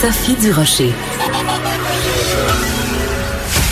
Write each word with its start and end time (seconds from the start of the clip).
Sophie 0.00 0.36
Durocher. 0.36 1.27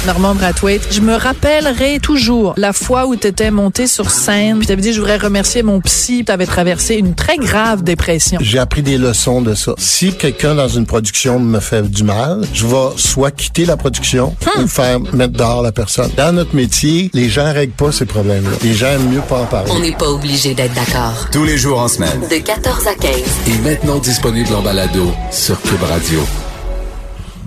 Normand 0.06 0.34
Brathwaite, 0.36 0.86
je 0.92 1.00
me 1.00 1.14
rappellerai 1.14 1.98
toujours 2.00 2.54
la 2.56 2.72
fois 2.72 3.06
où 3.06 3.16
tu 3.16 3.26
étais 3.26 3.50
monté 3.50 3.86
sur 3.88 4.10
scène, 4.10 4.58
puis 4.58 4.66
tu 4.66 4.72
avais 4.72 4.80
dit 4.82 4.92
je 4.92 5.00
voudrais 5.00 5.16
remercier 5.16 5.62
mon 5.64 5.80
psy, 5.80 6.22
tu 6.24 6.30
avais 6.30 6.46
traversé 6.46 6.94
une 6.94 7.14
très 7.14 7.36
grave 7.38 7.82
dépression. 7.82 8.38
J'ai 8.40 8.58
appris 8.60 8.82
des 8.82 8.98
leçons 8.98 9.42
de 9.42 9.54
ça. 9.54 9.72
Si 9.78 10.14
quelqu'un 10.14 10.54
dans 10.54 10.68
une 10.68 10.86
production 10.86 11.40
me 11.40 11.58
fait 11.58 11.82
du 11.90 12.04
mal, 12.04 12.42
je 12.54 12.66
vais 12.66 12.90
soit 12.96 13.32
quitter 13.32 13.64
la 13.64 13.76
production 13.76 14.34
Hmm. 14.56 14.62
ou 14.62 14.68
faire 14.68 15.00
mettre 15.12 15.32
dehors 15.32 15.62
la 15.62 15.72
personne. 15.72 16.10
Dans 16.16 16.32
notre 16.32 16.54
métier, 16.54 17.10
les 17.12 17.28
gens 17.28 17.52
règlent 17.52 17.72
pas 17.72 17.90
ces 17.90 18.06
problèmes-là. 18.06 18.56
Les 18.62 18.74
gens 18.74 18.86
aiment 18.86 19.10
mieux 19.10 19.20
pas 19.20 19.40
en 19.40 19.46
parler. 19.46 19.70
On 19.74 19.80
n'est 19.80 19.92
pas 19.96 20.08
obligé 20.08 20.54
d'être 20.54 20.74
d'accord. 20.74 21.26
Tous 21.32 21.44
les 21.44 21.58
jours 21.58 21.80
en 21.80 21.88
semaine. 21.88 22.20
De 22.30 22.36
14 22.38 22.86
à 22.86 22.94
15. 22.94 23.10
Et 23.48 23.58
maintenant 23.68 23.98
disponible 23.98 24.54
en 24.54 24.62
balado 24.62 25.12
sur 25.32 25.60
Cube 25.62 25.82
Radio. 25.82 26.20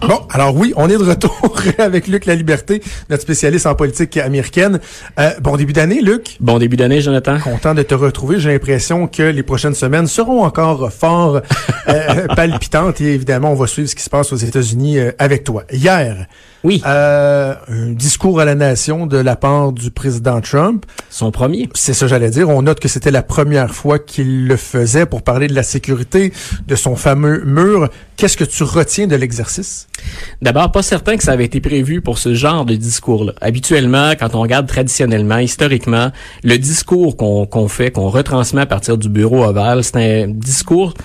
Bon, 0.07 0.21
alors 0.29 0.55
oui, 0.55 0.73
on 0.77 0.89
est 0.89 0.97
de 0.97 1.03
retour 1.03 1.53
avec 1.77 2.07
Luc 2.07 2.25
La 2.25 2.35
Liberté, 2.35 2.81
notre 3.09 3.23
spécialiste 3.23 3.65
en 3.65 3.75
politique 3.75 4.17
américaine. 4.17 4.79
Euh, 5.19 5.31
bon 5.41 5.57
début 5.57 5.73
d'année, 5.73 6.01
Luc. 6.01 6.37
Bon 6.39 6.57
début 6.57 6.77
d'année, 6.77 7.01
Jonathan. 7.01 7.37
Content 7.39 7.75
de 7.75 7.83
te 7.83 7.93
retrouver. 7.93 8.39
J'ai 8.39 8.51
l'impression 8.51 9.07
que 9.07 9.23
les 9.23 9.43
prochaines 9.43 9.75
semaines 9.75 10.07
seront 10.07 10.43
encore 10.43 10.91
fort 10.91 11.41
euh, 11.89 12.27
palpitantes 12.35 13.01
et 13.01 13.13
évidemment, 13.13 13.51
on 13.51 13.55
va 13.55 13.67
suivre 13.67 13.89
ce 13.89 13.95
qui 13.95 14.03
se 14.03 14.09
passe 14.09 14.31
aux 14.31 14.37
États-Unis 14.37 14.99
euh, 14.99 15.11
avec 15.19 15.43
toi. 15.43 15.63
Hier, 15.71 16.27
Oui, 16.63 16.81
euh, 16.85 17.53
un 17.67 17.89
discours 17.91 18.39
à 18.39 18.45
la 18.45 18.55
nation 18.55 19.05
de 19.05 19.17
la 19.17 19.35
part 19.35 19.73
du 19.73 19.91
président 19.91 20.39
Trump. 20.41 20.85
son 21.09 21.31
premier. 21.31 21.69
C'est 21.73 21.93
ça, 21.93 22.07
j'allais 22.07 22.29
dire. 22.29 22.49
On 22.49 22.61
note 22.61 22.79
que 22.79 22.87
c'était 22.87 23.11
la 23.11 23.23
première 23.23 23.75
fois 23.75 23.99
qu'il 23.99 24.47
le 24.47 24.55
faisait 24.55 25.05
pour 25.05 25.23
parler 25.23 25.47
de 25.47 25.55
la 25.55 25.63
sécurité 25.63 26.31
de 26.67 26.75
son 26.75 26.95
fameux 26.95 27.43
mur. 27.43 27.89
Qu'est-ce 28.19 28.35
que 28.35 28.43
tu 28.43 28.63
retiens 28.63 29.07
de 29.07 29.15
l'exercice? 29.15 29.87
D'abord, 30.41 30.73
pas 30.73 30.83
certain 30.83 31.15
que 31.15 31.23
ça 31.23 31.31
avait 31.31 31.45
été 31.45 31.61
prévu 31.61 32.01
pour 32.01 32.17
ce 32.17 32.33
genre 32.33 32.65
de 32.65 32.75
discours-là. 32.75 33.31
Habituellement, 33.39 34.11
quand 34.19 34.35
on 34.35 34.41
regarde 34.41 34.67
traditionnellement, 34.67 35.37
historiquement, 35.37 36.11
le 36.43 36.57
discours 36.57 37.15
qu'on 37.15 37.67
fait, 37.69 37.91
qu'on 37.91 38.09
retransmet 38.09 38.59
à 38.59 38.65
partir 38.65 38.97
du 38.97 39.07
bureau 39.07 39.45
ovale, 39.45 39.85
c'est 39.85 40.23
un 40.23 40.27
discours 40.27 40.95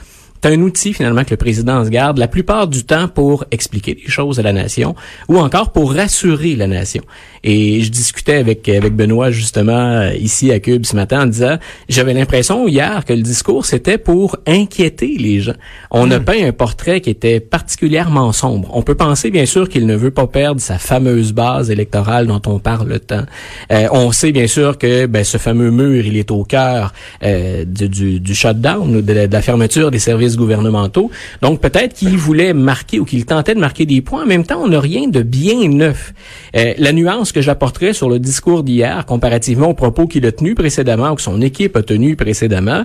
c'est 0.45 0.53
un 0.53 0.61
outil 0.61 0.93
finalement 0.93 1.25
que 1.25 1.31
le 1.31 1.39
président 1.39 1.83
se 1.87 1.89
garde 1.89 2.19
la 2.19 2.29
plupart 2.29 2.69
du 2.69 2.85
temps 2.85 3.09
pour 3.09 3.47
expliquer 3.51 3.95
les 3.95 4.11
choses 4.11 4.39
à 4.39 4.43
la 4.43 4.53
nation 4.53 4.95
ou 5.27 5.39
encore 5.39 5.73
pour 5.73 5.95
rassurer 5.95 6.55
la 6.55 6.67
nation. 6.67 7.03
Et 7.43 7.81
je 7.81 7.91
discutais 7.91 8.37
avec 8.37 8.69
avec 8.69 8.95
Benoît 8.95 9.31
justement 9.31 9.73
euh, 9.73 10.13
ici 10.15 10.53
à 10.53 10.61
Cube 10.61 10.85
ce 10.85 10.97
matin 10.97 11.23
en 11.23 11.27
disant 11.27 11.57
j'avais 11.89 12.13
l'impression 12.13 12.69
hier 12.69 13.07
que 13.07 13.15
le 13.15 13.23
discours 13.23 13.65
c'était 13.65 13.97
pour 13.97 14.37
inquiéter 14.47 15.17
les 15.19 15.41
gens. 15.41 15.55
On 15.91 16.11
a 16.11 16.21
peint 16.21 16.47
un 16.47 16.53
portrait 16.53 17.01
qui 17.01 17.09
était 17.09 17.41
particulièrement 17.41 18.33
sombre. 18.33 18.69
On 18.75 18.83
peut 18.83 18.97
penser 18.97 19.31
bien 19.31 19.47
sûr 19.47 19.71
qu'il 19.71 19.87
ne 19.87 19.97
veut 19.97 20.11
pas 20.11 20.27
perdre 20.27 20.61
sa 20.61 20.77
fameuse 20.77 21.33
base 21.33 21.71
électorale 21.71 22.27
dont 22.27 22.43
on 22.47 22.59
parle 22.59 23.01
tant. 23.01 23.25
Euh, 23.73 23.89
on 23.93 24.13
sait 24.13 24.33
bien 24.33 24.47
sûr 24.47 24.77
que 24.77 25.07
ben, 25.07 25.25
ce 25.25 25.39
fameux 25.39 25.71
mur 25.71 26.05
il 26.05 26.19
est 26.19 26.31
au 26.31 26.45
cœur 26.45 26.93
euh, 27.23 27.65
du, 27.65 27.89
du, 27.89 28.21
du 28.21 28.35
shutdown, 28.35 29.01
de 29.01 29.13
la, 29.15 29.27
de 29.27 29.33
la 29.33 29.41
fermeture 29.41 29.91
des 29.91 29.99
services 29.99 30.34
gouvernementaux. 30.37 31.11
Donc 31.43 31.61
peut-être 31.61 31.95
qu'il 31.95 32.17
voulait 32.17 32.53
marquer 32.53 33.01
ou 33.01 33.05
qu'il 33.05 33.25
tentait 33.27 33.55
de 33.55 33.61
marquer 33.61 33.87
des 33.87 34.01
points. 34.01 34.23
En 34.25 34.27
même 34.27 34.45
temps, 34.45 34.61
on 34.63 34.69
n'a 34.69 34.81
rien 34.81 35.09
de 35.09 35.23
bien 35.23 35.69
neuf. 35.69 36.13
Euh, 36.57 36.75
la 36.79 36.93
nuance 36.93 37.33
que 37.33 37.41
j'apporterais 37.41 37.93
sur 37.93 38.09
le 38.09 38.19
discours 38.19 38.63
d'hier, 38.63 39.05
comparativement 39.07 39.69
aux 39.69 39.75
propos 39.75 40.07
qu'il 40.07 40.25
a 40.27 40.33
tenus 40.33 40.55
précédemment 40.55 41.11
ou 41.11 41.15
que 41.17 41.23
son 41.23 41.41
équipe 41.41 41.77
a 41.77 41.83
tenus 41.83 42.17
précédemment, 42.17 42.85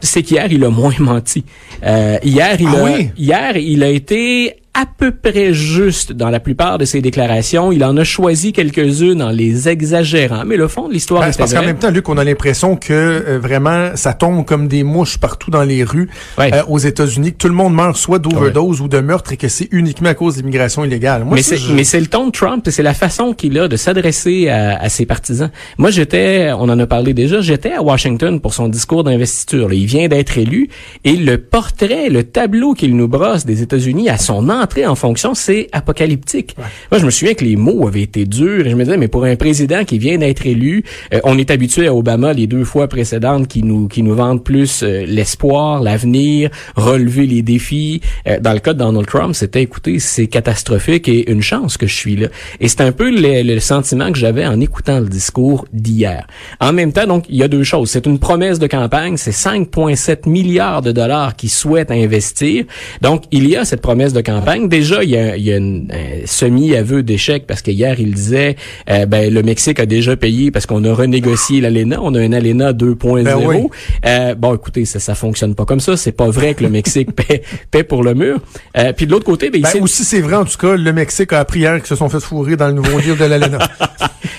c'est 0.00 0.22
qu'hier, 0.22 0.50
il 0.50 0.64
a 0.64 0.70
moins 0.70 0.94
menti. 0.98 1.44
Euh, 1.84 2.18
hier, 2.24 2.56
il 2.60 2.68
Ah 2.74 2.78
a, 2.78 2.84
oui? 2.84 3.10
hier, 3.16 3.56
il 3.56 3.82
a 3.82 3.88
été 3.88 4.56
à 4.74 4.86
peu 4.86 5.10
près 5.10 5.52
juste 5.52 6.12
dans 6.12 6.30
la 6.30 6.40
plupart 6.40 6.78
de 6.78 6.86
ses 6.86 7.02
déclarations. 7.02 7.72
Il 7.72 7.84
en 7.84 7.94
a 7.98 8.04
choisi 8.04 8.54
quelques-unes 8.54 9.20
en 9.22 9.28
les 9.28 9.68
exagérant. 9.68 10.44
Mais 10.46 10.56
le 10.56 10.66
fond 10.66 10.88
de 10.88 10.94
l'histoire 10.94 11.20
Ben, 11.20 11.28
est 11.28 11.36
parce 11.38 11.52
qu'en 11.52 11.62
même 11.62 11.78
temps, 11.78 11.90
Luc, 11.90 12.08
on 12.08 12.16
a 12.16 12.24
l'impression 12.24 12.76
que 12.76 12.92
euh, 12.92 13.38
vraiment 13.38 13.90
ça 13.96 14.14
tombe 14.14 14.46
comme 14.46 14.68
des 14.68 14.82
mouches 14.82 15.18
partout 15.18 15.50
dans 15.50 15.62
les 15.62 15.84
rues 15.84 16.08
Ouais. 16.38 16.54
euh, 16.54 16.62
aux 16.68 16.78
États-Unis, 16.78 17.32
que 17.32 17.36
tout 17.36 17.48
le 17.48 17.54
monde 17.54 17.74
meurt 17.74 17.96
soit 17.98 18.18
d'overdose 18.18 18.80
ou 18.80 18.88
de 18.88 18.98
meurtre 19.00 19.32
et 19.32 19.36
que 19.36 19.48
c'est 19.48 19.68
uniquement 19.72 20.08
à 20.08 20.14
cause 20.14 20.36
de 20.36 20.40
l'immigration 20.40 20.84
illégale. 20.86 21.24
Moi, 21.24 21.34
mais 21.36 21.42
c'est 21.42 21.58
je- 21.58 21.72
le 21.74 22.06
ton 22.06 22.28
de 22.28 22.32
Trump, 22.32 22.66
et 22.66 22.70
c'est 22.70 22.82
la 22.82 22.94
façon 22.94 23.34
qu'il 23.34 23.58
a 23.58 23.68
de 23.68 23.76
s'adresser 23.76 24.48
à, 24.48 24.78
à 24.80 24.88
ses 24.88 25.04
partisans. 25.04 25.50
Moi, 25.76 25.90
j'étais, 25.90 26.50
on 26.52 26.62
en 26.70 26.78
a 26.78 26.86
parlé 26.86 27.12
déjà, 27.12 27.40
j'étais 27.42 27.72
à 27.72 27.82
Washington 27.82 28.40
pour 28.40 28.54
son 28.54 28.68
discours 28.68 29.04
d'investiture. 29.04 29.72
Il 29.72 29.84
vient 29.86 30.08
d'être 30.08 30.38
élu 30.38 30.68
et 31.04 31.16
le 31.16 31.36
portrait, 31.38 32.08
le 32.08 32.24
tableau 32.24 32.72
qu'il 32.74 32.96
nous 32.96 33.08
brosse 33.08 33.44
des 33.44 33.60
États-Unis 33.62 34.08
à 34.08 34.16
son 34.16 34.48
entrée 34.62 34.86
en 34.86 34.94
fonction, 34.94 35.34
c'est 35.34 35.68
apocalyptique. 35.72 36.56
Moi, 36.90 37.00
je 37.00 37.04
me 37.04 37.10
souviens 37.10 37.34
que 37.34 37.44
les 37.44 37.56
mots 37.56 37.86
avaient 37.86 38.02
été 38.02 38.24
durs 38.24 38.66
et 38.66 38.70
je 38.70 38.76
me 38.76 38.84
disais, 38.84 38.96
mais 38.96 39.08
pour 39.08 39.24
un 39.24 39.36
président 39.36 39.84
qui 39.84 39.98
vient 39.98 40.18
d'être 40.18 40.46
élu, 40.46 40.84
euh, 41.12 41.20
on 41.24 41.38
est 41.38 41.50
habitué 41.50 41.86
à 41.86 41.94
Obama 41.94 42.32
les 42.32 42.46
deux 42.46 42.64
fois 42.64 42.88
précédentes 42.88 43.48
qui 43.48 43.62
nous 43.62 43.88
qui 43.88 44.02
nous 44.02 44.14
vendent 44.14 44.42
plus 44.42 44.82
euh, 44.82 45.04
l'espoir, 45.06 45.82
l'avenir, 45.82 46.50
relever 46.76 47.26
les 47.26 47.42
défis. 47.42 48.00
Euh, 48.26 48.38
dans 48.40 48.52
le 48.52 48.60
cas 48.60 48.72
de 48.72 48.78
Donald 48.78 49.06
Trump, 49.06 49.34
c'était 49.34 49.62
écoutez, 49.62 49.98
c'est 49.98 50.26
catastrophique 50.26 51.08
et 51.08 51.30
une 51.30 51.42
chance 51.42 51.76
que 51.76 51.86
je 51.86 51.94
suis 51.94 52.16
là. 52.16 52.28
Et 52.60 52.68
c'est 52.68 52.80
un 52.80 52.92
peu 52.92 53.10
le, 53.10 53.42
le 53.42 53.60
sentiment 53.60 54.10
que 54.12 54.18
j'avais 54.18 54.46
en 54.46 54.60
écoutant 54.60 55.00
le 55.00 55.08
discours 55.08 55.66
d'hier. 55.72 56.26
En 56.60 56.72
même 56.72 56.92
temps, 56.92 57.06
donc, 57.06 57.24
il 57.28 57.36
y 57.36 57.42
a 57.42 57.48
deux 57.48 57.64
choses. 57.64 57.90
C'est 57.90 58.06
une 58.06 58.18
promesse 58.18 58.58
de 58.58 58.66
campagne, 58.66 59.16
c'est 59.16 59.32
5,7 59.32 60.28
milliards 60.28 60.82
de 60.82 60.92
dollars 60.92 61.36
qu'il 61.36 61.50
souhaite 61.50 61.90
investir. 61.90 62.64
Donc, 63.00 63.24
il 63.30 63.48
y 63.48 63.56
a 63.56 63.64
cette 63.64 63.80
promesse 63.80 64.12
de 64.12 64.20
campagne. 64.20 64.51
Déjà, 64.58 65.02
il 65.02 65.10
y 65.10 65.16
a, 65.16 65.36
il 65.36 65.42
y 65.44 65.52
a 65.52 65.56
une- 65.56 65.88
un 65.92 66.26
semi-aveu 66.26 67.02
d'échec 67.02 67.46
parce 67.46 67.62
que 67.62 67.70
hier, 67.70 67.98
il 67.98 68.14
disait, 68.14 68.56
euh, 68.90 69.06
ben, 69.06 69.32
le 69.32 69.42
Mexique 69.42 69.80
a 69.80 69.86
déjà 69.86 70.16
payé 70.16 70.50
parce 70.50 70.66
qu'on 70.66 70.84
a 70.84 70.92
renégocié 70.92 71.60
l'ALENA. 71.60 71.98
On 72.02 72.14
a 72.14 72.20
un 72.20 72.32
ALENA 72.32 72.72
2.0. 72.72 73.24
Ben 73.24 73.36
oui. 73.44 73.56
Euh, 74.06 74.34
bon, 74.34 74.54
écoutez, 74.54 74.84
ça, 74.84 75.00
ça 75.00 75.14
fonctionne 75.14 75.54
pas 75.54 75.64
comme 75.64 75.80
ça. 75.80 75.96
C'est 75.96 76.12
pas 76.12 76.28
vrai 76.30 76.54
que 76.54 76.62
le 76.62 76.70
Mexique 76.70 77.12
paie, 77.16 77.42
paie 77.70 77.84
pour 77.84 78.02
le 78.02 78.14
mur. 78.14 78.38
Euh, 78.76 78.92
puis 78.92 79.06
de 79.06 79.12
l'autre 79.12 79.24
côté, 79.24 79.50
ben, 79.50 79.58
il 79.58 79.62
Ben, 79.62 79.82
aussi, 79.82 80.04
c'est 80.04 80.20
vrai, 80.20 80.36
en 80.36 80.44
tout 80.44 80.58
cas, 80.58 80.76
le 80.76 80.92
Mexique 80.92 81.32
a 81.32 81.40
appris 81.40 81.60
hier 81.60 81.76
qu'ils 81.78 81.86
se 81.86 81.96
sont 81.96 82.08
fait 82.08 82.20
fourrer 82.20 82.56
dans 82.56 82.68
le 82.68 82.74
nouveau 82.74 82.98
livre 82.98 83.16
de 83.18 83.24
l'ALENA. 83.24 83.58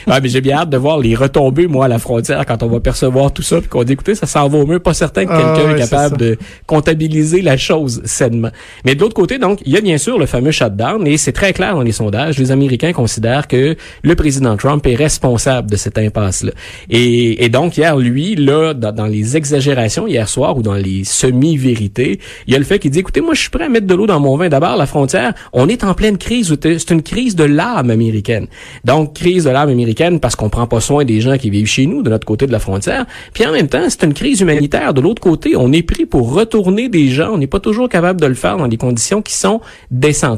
Ah, 0.07 0.19
mais 0.24 0.30
j'ai 0.30 0.41
bien 0.41 0.57
hâte 0.57 0.69
de 0.69 0.78
voir 0.78 1.00
les 1.00 1.16
retombées, 1.16 1.68
moi, 1.68 1.85
à 1.85 1.88
la 1.88 2.00
frontière, 2.00 2.45
quand 2.45 2.62
on 2.63 2.68
va 2.68 2.80
percevoir 2.80 3.31
tout 3.34 3.41
ça, 3.41 3.59
puis 3.59 3.69
qu'on 3.69 3.84
dit, 3.84 3.94
écoutez, 3.94 4.16
ça 4.16 4.25
s'en 4.28 4.47
va 4.47 4.57
au 4.57 4.66
mieux. 4.66 4.80
Pas 4.80 4.94
certain 4.94 5.25
que 5.25 5.31
Ah, 5.31 5.53
quelqu'un 5.56 5.75
est 5.75 5.80
capable 5.80 6.18
de 6.18 6.38
comptabiliser 6.68 7.41
la 7.41 7.57
chose 7.57 8.01
sainement. 8.06 8.50
Mais 8.85 8.95
de 8.95 9.01
l'autre 9.01 9.13
côté, 9.16 9.38
donc, 9.38 9.59
il 9.66 9.72
y 9.74 9.78
a 9.78 9.81
bien 9.81 9.97
sûr 10.03 10.19
le 10.19 10.25
fameux 10.25 10.52
shutdown, 10.52 11.08
et 11.08 11.18
c'est 11.18 11.31
très 11.31 11.53
clair 11.53 11.74
dans 11.74 11.81
les 11.81 11.91
sondages. 11.91 12.38
Les 12.38 12.52
Américains 12.52 12.94
considèrent 12.94 13.47
que 13.47 13.75
le 14.03 14.16
président 14.16 14.58
Trump 14.58 14.86
est 14.86 14.96
responsable 14.96 15.72
de 15.72 15.78
cette 15.78 15.97
impasse-là. 15.97 16.52
Et, 16.90 17.50
donc, 17.50 17.78
hier, 17.78 17.97
lui, 17.97 18.36
là, 18.36 18.74
dans, 18.74 18.92
dans 18.92 19.08
les 19.08 19.38
exagérations 19.38 20.08
hier 20.08 20.28
soir, 20.28 20.58
ou 20.58 20.62
dans 20.62 20.74
les 20.74 21.03
semi-vérités, 21.03 22.19
il 22.47 22.53
y 22.53 22.56
a 22.56 22.59
le 22.59 22.66
fait 22.66 22.80
qu'il 22.80 22.92
dit, 22.92 23.00
écoutez, 23.00 23.22
moi, 23.22 23.34
je 23.34 23.42
suis 23.42 23.50
prêt 23.50 23.66
à 23.66 23.69
mettre 23.69 23.88
de 23.88 23.96
l'eau 23.96 24.08
dans 24.08 24.19
mon 24.19 24.36
vin. 24.36 24.50
D'abord, 24.50 24.75
la 24.75 24.86
frontière, 24.86 25.34
on 25.53 25.69
est 25.69 25.84
en 25.84 25.94
pleine 25.94 26.18
crise. 26.18 26.53
C'est 26.62 26.92
une 26.92 27.02
crise 27.02 27.36
de 27.36 27.46
l'âme 27.46 27.90
américaine. 27.90 28.47
Donc, 28.84 29.13
crise 29.16 29.46
de 29.46 29.50
l'âme 29.50 29.69
américaine 29.69 30.19
parce 30.19 30.36
qu'on 30.36 30.50
prend 30.50 30.68
pas 30.68 30.81
soin 30.81 31.06
des 31.06 31.22
gens 31.22 31.38
qui 31.38 31.50
vivent 31.50 31.68
chez 31.68 31.86
nous, 31.86 32.03
de 32.03 32.09
notre 32.09 32.25
côté 32.25 32.46
de 32.46 32.52
la 32.52 32.59
frontière. 32.59 33.06
Puis 33.34 33.46
en 33.46 33.52
même 33.52 33.68
temps, 33.68 33.86
c'est 33.88 34.03
une 34.03 34.13
crise 34.13 34.42
humanitaire. 34.42 34.94
De 34.94 35.02
l'autre 35.02 35.22
côté, 35.22 35.56
on 35.56 35.72
est 35.72 35.84
pris 35.84 36.06
pour 36.06 36.34
retourner 36.34 36.90
des 36.90 37.09
gens. 37.09 37.31
On 37.34 37.38
n'est 37.38 37.47
pas 37.47 37.59
toujours 37.59 37.90
capable 37.90 38.19
de 38.19 38.28
le 38.28 38.34
faire 38.34 38.58
dans 38.58 38.68
des 38.68 38.78
conditions 38.78 39.22
qui 39.22 39.34
sont 39.34 39.62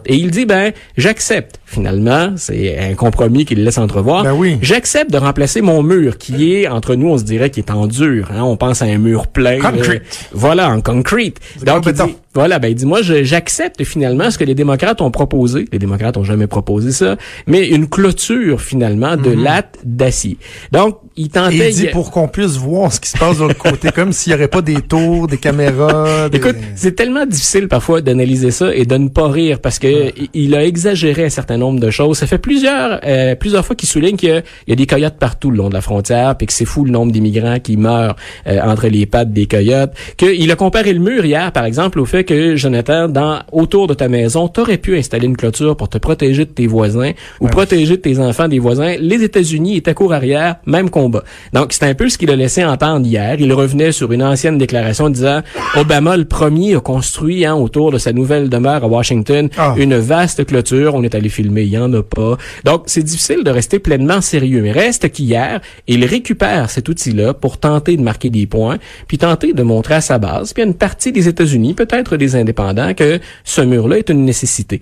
Et 0.06 0.16
il 0.16 0.32
dit, 0.32 0.46
ben, 0.46 0.74
j'accepte. 0.98 1.60
Finalement, 1.66 2.34
c'est 2.36 2.78
un 2.78 2.94
compromis 2.94 3.46
qu'il 3.46 3.64
laisse 3.64 3.78
entrevoir. 3.78 4.24
Ben 4.24 4.34
oui. 4.34 4.58
J'accepte 4.62 5.12
de 5.12 5.18
remplacer 5.18 5.62
mon 5.62 5.82
mur 5.82 6.18
qui 6.18 6.54
est, 6.54 6.68
entre 6.68 6.96
nous, 6.96 7.10
on 7.10 7.18
se 7.18 7.24
dirait 7.24 7.50
qu'il 7.50 7.64
est 7.64 7.72
en 7.72 7.88
dur. 7.88 8.30
Hein? 8.32 8.44
On 8.44 8.58
pense 8.58 8.82
à 8.82 8.86
un 8.86 8.98
mur 8.98 9.28
plein. 9.28 9.60
Concrete. 9.60 10.02
euh, 10.02 10.28
voilà, 10.34 10.70
en 10.70 10.82
concrete. 10.82 11.40
Donc, 11.66 11.86
il 11.88 11.94
dit, 11.94 12.16
voilà, 12.36 12.60
ben 12.60 12.68
il 12.68 12.76
dit 12.76 12.86
moi 12.86 13.02
je- 13.02 13.24
j'accepte 13.24 13.84
finalement 13.84 14.30
ce 14.30 14.38
que 14.38 14.44
les 14.44 14.56
démocrates 14.56 15.02
ont 15.02 15.12
proposé. 15.12 15.66
Les 15.72 15.80
démocrates 15.80 16.18
ont 16.18 16.24
jamais 16.24 16.48
proposé 16.48 16.92
ça, 16.92 17.16
mais 17.48 17.68
une 17.68 17.88
clôture 17.88 18.62
finalement 18.62 19.16
de 19.18 19.32
latte 19.32 19.78
d'acier. 19.84 20.38
Donc 20.72 21.00
il 21.18 21.30
tentait. 21.30 21.56
il 21.56 21.76
dit 21.76 21.88
pour 21.94 22.12
qu'on 22.12 22.28
puisse 22.28 22.58
voir 22.58 22.92
ce 22.92 23.00
qui 23.00 23.10
se 23.10 23.18
passe 23.18 23.38
de 23.38 23.44
l'autre 23.44 23.58
côté, 23.58 23.90
comme 23.92 24.12
s'il 24.12 24.32
n'y 24.34 24.36
aurait 24.38 24.48
pas 24.50 24.62
des 24.62 24.82
tours, 24.82 25.28
des 25.28 25.38
caméras. 25.38 26.30
des- 26.30 26.38
Écoute, 26.38 26.56
c'est 26.76 26.96
tellement 26.96 27.26
difficile 27.26 27.68
parfois 27.70 28.02
d'analyser 28.02 28.52
ça 28.52 28.76
et 28.76 28.86
de 28.86 28.98
ne 28.98 29.08
pas 29.08 29.30
rire 29.30 29.60
parce 29.62 29.80
que 29.80 30.10
i- 30.20 30.30
il 30.34 30.56
a 30.56 30.66
exagéré 30.66 31.26
un 31.26 31.30
certain 31.30 31.58
nombre 31.58 31.80
de 31.80 31.90
choses. 31.90 32.18
Ça 32.18 32.28
fait 32.28 32.38
plusieurs 32.38 33.00
euh, 33.06 33.36
plusieurs 33.36 33.66
fois 33.66 33.76
qu'il 33.76 33.88
souligne 33.88 34.18
qu'il 34.18 34.44
y 34.68 34.70
y 34.70 34.74
a 34.74 34.76
des 34.76 34.86
coyotes 34.88 35.18
partout 35.18 35.52
le 35.52 35.58
long 35.58 35.70
de 35.70 35.74
la 35.74 35.82
frontière, 35.82 36.36
puis 36.38 36.48
que 36.48 36.54
c'est 36.54 36.66
fou 36.66 36.84
le 36.84 36.92
nombre 36.92 37.12
d'immigrants 37.14 37.60
qui 37.60 37.78
meurent 37.78 38.16
euh, 38.48 38.60
entre 38.62 38.88
les 38.88 39.06
pattes 39.06 39.32
des 39.32 39.46
coyotes. 39.48 39.94
Qu'il 40.18 40.52
a 40.52 40.56
comparé 40.58 40.92
le 40.92 41.00
mur 41.00 41.24
hier, 41.24 41.52
par 41.54 41.64
exemple, 41.66 42.00
au 42.00 42.06
fait 42.06 42.25
que, 42.26 42.56
Jonathan, 42.56 43.08
dans 43.08 43.40
autour 43.52 43.88
de 43.88 43.94
ta 43.94 44.08
maison, 44.10 44.48
tu 44.50 44.60
aurais 44.60 44.78
pu 44.78 44.98
installer 44.98 45.26
une 45.28 45.38
clôture 45.38 45.78
pour 45.78 45.88
te 45.90 45.98
protéger 45.98 46.46
de 46.46 46.50
tes 46.50 46.68
voisins 46.68 47.12
ou 47.40 47.48
protéger 47.48 47.96
de 47.98 48.02
tes 48.02 48.20
enfants 48.20 48.48
des 48.48 48.60
voisins. 48.60 48.96
Les 49.00 49.24
États-Unis 49.24 49.78
étaient 49.78 49.94
court 49.94 50.14
arrière, 50.14 50.58
même 50.66 50.90
combat. 50.90 51.24
Donc, 51.54 51.72
c'est 51.74 51.86
un 51.86 51.94
peu 51.96 52.10
ce 52.10 52.18
qu'il 52.18 52.30
a 52.32 52.36
laissé 52.36 52.66
entendre 52.66 53.06
hier. 53.06 53.36
Il 53.40 53.54
revenait 53.54 53.92
sur 53.92 54.12
une 54.12 54.24
ancienne 54.24 54.58
déclaration 54.58 55.10
disant 55.10 55.42
Obama, 55.76 56.18
le 56.18 56.26
premier, 56.26 56.76
a 56.76 56.80
construit 56.80 57.46
hein, 57.46 57.56
autour 57.56 57.92
de 57.92 57.98
sa 57.98 58.12
nouvelle 58.12 58.50
demeure 58.50 58.84
à 58.84 58.88
Washington 58.88 59.50
Ah. 59.58 59.74
une 59.78 59.96
vaste 59.96 60.46
clôture. 60.46 60.96
On 60.96 61.04
est 61.04 61.16
allé 61.16 61.30
filmer, 61.30 61.64
il 61.64 61.70
y 61.70 61.78
en 61.78 61.94
a 61.94 62.04
pas. 62.04 62.38
Donc, 62.64 62.84
c'est 62.88 63.04
difficile 63.04 63.44
de 63.44 63.50
rester 63.52 63.80
pleinement 63.80 64.22
sérieux. 64.22 64.62
Mais 64.62 64.72
reste 64.72 65.10
qu'hier, 65.12 65.62
il 65.88 66.04
récupère 66.06 66.70
cet 66.70 66.90
outil-là 66.90 67.34
pour 67.34 67.58
tenter 67.58 67.96
de 67.98 68.02
marquer 68.02 68.30
des 68.30 68.48
points, 68.48 68.78
puis 69.08 69.18
tenter 69.18 69.54
de 69.54 69.64
montrer 69.64 69.96
à 69.96 70.02
sa 70.02 70.18
base, 70.18 70.54
puis 70.54 70.64
à 70.64 70.66
une 70.66 70.74
partie 70.74 71.12
des 71.12 71.28
États-Unis, 71.28 71.74
peut-être 71.74 72.15
des 72.18 72.36
indépendants, 72.36 72.94
que 72.94 73.20
ce 73.44 73.62
mur-là 73.62 73.98
est 74.00 74.10
une 74.10 74.26
nécessité. 74.26 74.82